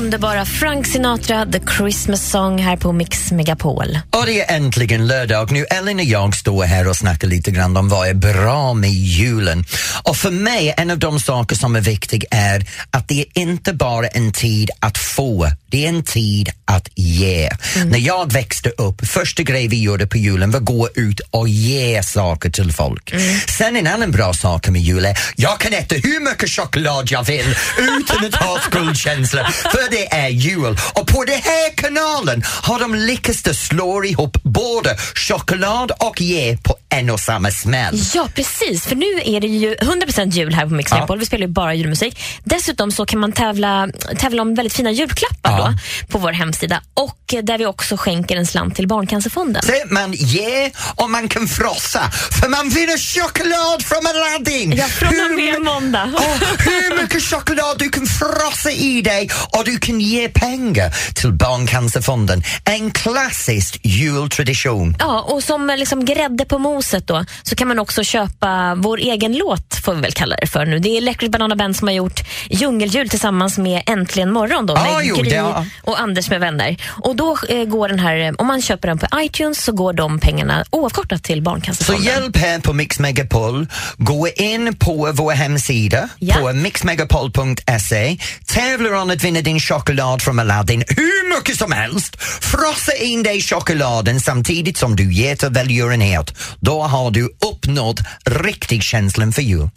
Underbara 0.00 0.44
Frank 0.44 0.86
Sinatra, 0.86 1.46
The 1.46 1.60
Christmas 1.76 2.30
Song 2.30 2.58
här 2.58 2.76
på 2.76 2.92
Mix 2.92 3.32
Megapol. 3.32 3.98
Och 4.10 4.26
det 4.26 4.40
är 4.40 4.56
äntligen 4.56 5.06
lördag. 5.06 5.52
Nu 5.52 5.64
Ellen 5.64 5.98
och 5.98 6.04
jag 6.04 6.36
står 6.36 6.64
här 6.64 6.88
och 6.88 6.96
snackar 6.96 7.28
lite 7.28 7.50
grann 7.50 7.76
om 7.76 7.88
vad 7.88 8.08
är 8.08 8.14
bra 8.14 8.74
med 8.74 8.90
julen. 8.90 9.64
Och 10.02 10.16
för 10.16 10.30
mig, 10.30 10.74
en 10.76 10.90
av 10.90 10.98
de 10.98 11.20
saker 11.20 11.56
som 11.56 11.76
är 11.76 11.80
viktig 11.80 12.24
är 12.30 12.66
att 12.90 13.08
det 13.08 13.20
är 13.20 13.26
inte 13.34 13.72
bara 13.72 14.06
en 14.06 14.32
tid 14.32 14.70
att 14.80 14.98
få, 14.98 15.48
det 15.66 15.84
är 15.84 15.88
en 15.88 16.02
tid 16.02 16.50
att 16.64 16.88
ge. 16.94 17.50
När 17.86 17.98
jag 17.98 18.32
växte 18.32 18.70
upp, 18.70 19.06
första 19.06 19.42
grejen 19.42 19.70
vi 19.70 19.82
gjorde 19.82 20.06
på 20.06 20.16
julen 20.16 20.50
var 20.50 20.58
att 20.58 20.64
gå 20.64 20.88
ut 20.94 21.20
och 21.30 21.48
ge 21.48 22.02
saker 22.02 22.50
till 22.50 22.72
folk. 22.72 23.14
Sen 23.58 23.76
en 23.76 23.86
annan 23.86 24.10
bra 24.10 24.32
sak 24.32 24.68
med 24.68 24.80
jul 24.82 25.04
är, 25.04 25.18
jag 25.36 25.60
kan 25.60 25.72
äta 25.72 25.94
hur 25.94 26.30
mycket 26.30 26.50
choklad 26.50 27.10
jag 27.10 27.24
vill 27.24 27.56
utan 27.78 28.24
att 28.24 28.34
ha 28.34 28.58
skuldkänsla, 28.60 29.52
för 29.52 29.89
det 29.90 30.12
är 30.12 30.28
jul. 30.28 30.76
Och 30.94 31.06
på 31.06 31.24
den 31.24 31.40
här 31.42 31.76
kanalen 31.76 32.42
har 32.62 32.80
de 32.80 32.94
lyckats 32.94 33.42
slå 33.68 34.04
ihop 34.04 34.36
både 34.42 34.96
choklad 35.14 35.92
och 35.98 36.20
ge 36.20 36.56
på 36.56 36.76
en 36.90 37.10
och 37.10 37.20
samma 37.20 37.50
smäll. 37.50 38.00
Ja, 38.14 38.28
precis. 38.34 38.86
För 38.86 38.96
nu 38.96 39.06
är 39.24 39.40
det 39.40 39.46
ju 39.46 39.74
100% 39.74 40.30
jul 40.30 40.54
här 40.54 40.66
på 40.66 40.74
Mix 40.74 40.90
Ja. 40.92 41.14
Vi 41.18 41.26
spelar 41.26 41.46
ju 41.46 41.52
bara 41.52 41.74
julmusik. 41.74 42.20
Dessutom 42.44 42.92
så 42.92 43.06
kan 43.06 43.20
man 43.20 43.32
tävla, 43.32 43.88
tävla 44.18 44.42
om 44.42 44.54
väldigt 44.54 44.72
fina 44.74 44.90
julklappar 44.90 45.58
Ja. 45.58 45.74
då, 46.02 46.08
på 46.12 46.18
vår 46.18 46.32
hemsida. 46.32 46.82
Och 46.94 47.34
där 47.42 47.58
vi 47.58 47.66
också 47.66 47.96
skänker 47.96 48.36
en 48.36 48.46
slant 48.46 48.74
till 48.76 48.88
Barncancerfonden. 48.88 49.62
Se, 49.62 49.84
man 49.90 50.12
ger 50.12 50.70
och 50.96 51.10
man 51.10 51.28
kan 51.28 51.48
frossa 51.48 52.10
för 52.10 52.48
man 52.48 52.68
vinner 52.68 52.98
choklad 52.98 53.82
från 53.84 54.06
Aladdin. 54.06 54.72
Ja, 54.76 54.84
från 54.86 55.08
och 55.08 55.14
Hur 55.14 55.36
med 55.36 55.60
my- 55.60 55.64
måndag. 55.64 56.10
Åh, 56.16 56.36
hur 56.58 57.02
mycket 57.02 57.22
choklad 57.22 57.78
du 57.78 57.88
kan 57.88 58.06
frossa 58.06 58.70
i 58.70 59.02
dig 59.02 59.30
och 59.56 59.64
du 59.64 59.78
kan 59.78 60.00
ge 60.00 60.28
pengar 60.28 60.94
till 61.14 61.32
Barncancerfonden. 61.32 62.42
En 62.64 62.90
klassisk 62.90 63.80
jultradition. 63.82 64.96
Ja, 64.98 65.20
och 65.20 65.42
som 65.44 65.74
liksom 65.76 66.04
grädde 66.04 66.44
på 66.44 66.58
moset 66.58 66.79
då 67.06 67.24
så 67.42 67.54
kan 67.56 67.68
man 67.68 67.78
också 67.78 68.04
köpa 68.04 68.74
vår 68.76 68.98
egen 68.98 69.36
låt, 69.36 69.74
får 69.84 69.94
vi 69.94 70.00
väl 70.00 70.12
kalla 70.12 70.36
det 70.36 70.46
för 70.46 70.66
nu. 70.66 70.78
Det 70.78 70.88
är 70.88 70.98
Electric 70.98 71.30
Banana 71.30 71.56
Band 71.56 71.76
som 71.76 71.88
har 71.88 71.92
gjort 71.94 72.20
Djungeljul 72.50 73.08
tillsammans 73.08 73.58
med 73.58 73.82
Äntligen 73.86 74.32
morgon 74.32 74.66
då, 74.66 74.74
Ah, 74.76 74.82
med 74.84 75.04
jo, 75.06 75.16
Gry 75.16 75.36
har- 75.36 75.66
och 75.84 76.00
Anders 76.00 76.30
med 76.30 76.40
vänner. 76.40 76.76
Och 77.02 77.16
då 77.16 77.38
eh, 77.48 77.64
går 77.64 77.88
den 77.88 77.98
här, 77.98 78.16
eh, 78.16 78.32
om 78.38 78.46
man 78.46 78.62
köper 78.62 78.88
den 78.88 78.98
på 78.98 79.06
iTunes 79.20 79.64
så 79.64 79.72
går 79.72 79.92
de 79.92 80.18
pengarna 80.18 80.64
oavkortat 80.70 81.22
till 81.22 81.38
Så 81.38 81.42
Barncancerfonden. 81.42 82.04
hjälp 82.04 82.36
här 82.36 82.58
på 82.58 82.72
Mix 82.72 82.98
Megapol. 82.98 83.66
Gå 83.96 84.28
in 84.28 84.74
på 84.76 85.10
vår 85.14 85.32
hemsida 85.32 86.08
Ja. 86.18 86.34
på 86.34 86.52
mixmegapol.se. 86.52 88.16
Tävlar 88.46 88.92
om 88.92 89.10
att 89.10 89.24
vinna 89.24 89.40
din 89.40 89.60
choklad 89.60 90.22
från 90.22 90.38
Aladdin 90.38 90.84
hur 90.88 91.36
mycket 91.36 91.56
som 91.58 91.72
helst. 91.72 92.16
Frossa 92.40 92.94
in 92.96 93.22
dig 93.22 93.40
chokladen 93.42 94.20
samtidigt 94.20 94.76
som 94.78 94.96
du 94.96 95.12
ger 95.12 95.36
till 95.36 95.48
välgörenhet. 95.48 96.34
Då 96.60 96.69
har 96.78 97.10
du 97.10 97.28
uppnått 97.52 98.00
riktig 98.26 98.82
känslan 98.82 99.32
för 99.32 99.42
jul. 99.42 99.70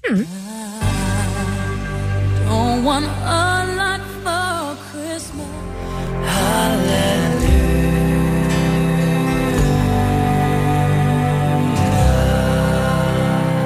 Don't 2.48 2.84
want 2.84 3.06
a 3.26 3.66
lot 3.78 4.02
for 4.24 4.76
Christmas. 4.92 5.48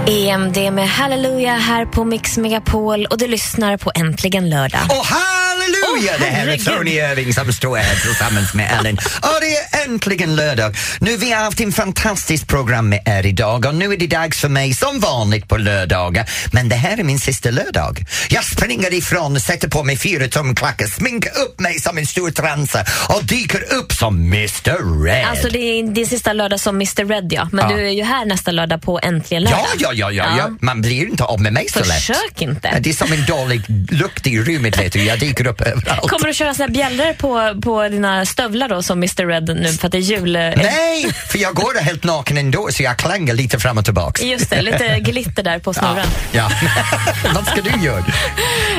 EMD 0.07 0.57
med 0.73 0.89
Halleluja 0.89 1.53
här 1.53 1.85
på 1.85 2.03
Mix 2.05 2.37
Megapol 2.37 3.05
och 3.05 3.17
du 3.17 3.27
lyssnar 3.27 3.77
på 3.77 3.91
Äntligen 3.95 4.49
lördag. 4.49 4.81
Och 4.89 5.05
halleluja! 5.05 6.13
Åh, 6.13 6.19
det 6.19 6.25
här 6.25 6.47
är. 6.47 6.57
Tony 6.57 6.91
Irving 6.91 7.33
som 7.33 7.53
står 7.53 7.77
här 7.77 7.95
tillsammans 7.95 8.53
med 8.53 8.79
Ellen. 8.79 8.97
Och 9.21 9.37
det 9.41 9.77
är 9.77 9.85
äntligen 9.85 10.35
lördag. 10.35 10.75
Nu 10.99 11.17
vi 11.17 11.31
har 11.31 11.43
haft 11.43 11.59
en 11.59 11.71
fantastiskt 11.71 12.47
program 12.47 12.89
med 12.89 13.01
er 13.05 13.25
idag 13.25 13.65
och 13.65 13.75
nu 13.75 13.93
är 13.93 13.97
det 13.97 14.07
dags 14.07 14.41
för 14.41 14.49
mig 14.49 14.73
som 14.73 14.99
vanligt 14.99 15.47
på 15.47 15.57
lördagar. 15.57 16.29
Men 16.51 16.69
det 16.69 16.75
här 16.75 16.97
är 16.97 17.03
min 17.03 17.19
sista 17.19 17.49
lördag. 17.51 18.05
Jag 18.29 18.43
springer 18.45 18.93
ifrån, 18.93 19.39
sätter 19.39 19.67
på 19.67 19.83
mig 19.83 19.97
fyra 19.97 20.27
tumklackar, 20.27 20.87
sminkar 20.87 21.31
upp 21.41 21.59
mig 21.59 21.79
som 21.79 21.97
en 21.97 22.05
stor 22.05 22.31
transa 22.31 22.85
och 23.09 23.23
dyker 23.25 23.73
upp 23.73 23.93
som 23.93 24.15
Mr 24.33 25.03
Red. 25.05 25.25
Alltså 25.25 25.49
det 25.49 25.59
är 25.59 25.83
din 25.83 26.07
sista 26.07 26.33
lördag 26.33 26.59
som 26.59 26.75
Mr 26.75 27.05
Red 27.05 27.33
ja, 27.33 27.49
men 27.51 27.69
Ja. 27.69 27.75
du 27.75 27.87
är 27.87 27.91
ju 27.91 28.03
här 28.03 28.25
nästa 28.25 28.51
lördag 28.51 28.81
på 28.81 28.99
Äntligen 29.03 29.43
lördag. 29.43 29.59
Ja, 29.77 29.91
ja, 29.93 29.93
ja, 29.97 30.11
ja, 30.11 30.37
ja. 30.37 30.49
Man 30.61 30.81
blir 30.81 31.07
inte 31.07 31.23
av 31.23 31.41
med 31.41 31.53
mig 31.53 31.67
så 31.69 31.79
lätt. 31.79 31.87
Försök 31.87 32.41
inte. 32.41 32.79
Det 32.79 32.89
är 32.89 32.93
som 32.93 33.13
en 33.13 33.25
dålig 33.25 33.61
lukt 33.91 34.27
i 34.27 34.39
rummet, 34.39 34.79
vet 34.79 34.93
du. 34.93 35.03
Jag 35.03 35.19
dyker 35.19 35.47
upp 35.47 35.61
överallt. 35.61 36.09
Kommer 36.09 36.27
du 36.27 36.33
köra 36.33 36.53
såna 36.53 36.67
bjällror 36.69 37.13
på, 37.13 37.61
på 37.61 37.87
dina 37.87 38.25
stövlar 38.25 38.69
då 38.69 38.83
som 38.83 38.97
Mr 38.97 39.27
Red 39.27 39.47
nu 39.47 39.73
för 39.73 39.85
att 39.85 39.91
det 39.91 39.97
är 39.97 39.99
jul? 39.99 40.33
Nej, 40.33 41.13
för 41.27 41.37
jag 41.39 41.55
går 41.55 41.81
helt 41.81 42.03
naken 42.03 42.37
ändå 42.37 42.69
så 42.71 42.83
jag 42.83 42.97
klangar 42.97 43.33
lite 43.33 43.59
fram 43.59 43.77
och 43.77 43.85
tillbaks. 43.85 44.23
Just 44.23 44.49
det, 44.49 44.61
lite 44.61 44.99
glitter 44.99 45.43
där 45.43 45.59
på 45.59 45.73
snurran. 45.73 46.07
Ja. 46.31 46.51
Vad 47.35 47.47
ska 47.47 47.61
du 47.61 47.85
göra? 47.85 48.03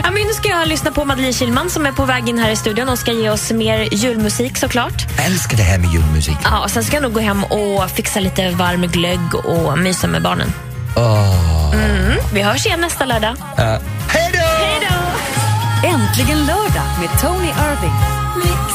Ja, 0.03 0.11
men 0.11 0.23
nu 0.23 0.33
ska 0.33 0.49
jag 0.49 0.69
lyssna 0.69 0.91
på 0.91 1.05
Madeleine 1.05 1.33
Kilman 1.33 1.71
som 1.71 1.87
är 1.87 1.93
på 1.93 2.05
väg 2.05 2.29
in 2.29 2.39
här 2.39 2.51
i 2.51 2.57
studion 2.57 2.89
och 2.89 2.99
ska 2.99 3.13
ge 3.13 3.31
oss 3.31 3.53
mer 3.53 3.95
julmusik 3.95 4.57
såklart. 4.57 5.07
Jag 5.17 5.27
älskar 5.27 5.57
det 5.57 5.63
här 5.63 5.79
med 5.79 5.93
julmusik. 5.93 6.37
Ja, 6.45 6.65
och 6.65 6.71
sen 6.71 6.85
ska 6.85 6.97
jag 6.97 7.03
nog 7.03 7.13
gå 7.13 7.21
hem 7.21 7.45
och 7.45 7.91
fixa 7.91 8.21
lite 8.21 8.51
varm 8.51 8.83
glögg 8.83 9.35
och 9.35 9.79
mysa 9.79 10.07
med 10.07 10.23
barnen. 10.23 10.53
Åh. 10.99 11.75
Mm. 11.75 12.19
Vi 12.35 12.43
hörs 12.43 12.67
igen 12.67 12.81
nästa 12.81 13.05
lördag. 13.05 13.31
Uh, 13.31 13.65
hej 14.09 14.31
då! 14.33 14.39
Hej 14.39 14.89
då! 14.91 15.89
Äntligen 15.89 16.39
lördag 16.39 16.87
med 17.01 17.21
Tony 17.21 17.49
Irving. 17.49 17.95
Mix 18.37 18.75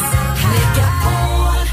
Megapol. 0.50 1.68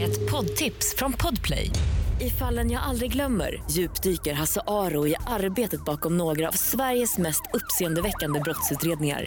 Ett 0.00 0.30
poddtips 0.30 0.94
från 0.98 1.12
Podplay. 1.12 1.70
I 2.20 2.30
fallen 2.30 2.70
jag 2.70 2.82
aldrig 2.82 3.12
glömmer 3.12 3.62
djupdyker 3.70 4.34
Hasse 4.34 4.60
Aro 4.66 5.06
i 5.06 5.14
arbetet 5.26 5.84
bakom 5.84 6.18
några 6.18 6.48
av 6.48 6.52
Sveriges 6.52 7.18
mest 7.18 7.42
uppseendeväckande 7.52 8.40
brottsutredningar. 8.40 9.26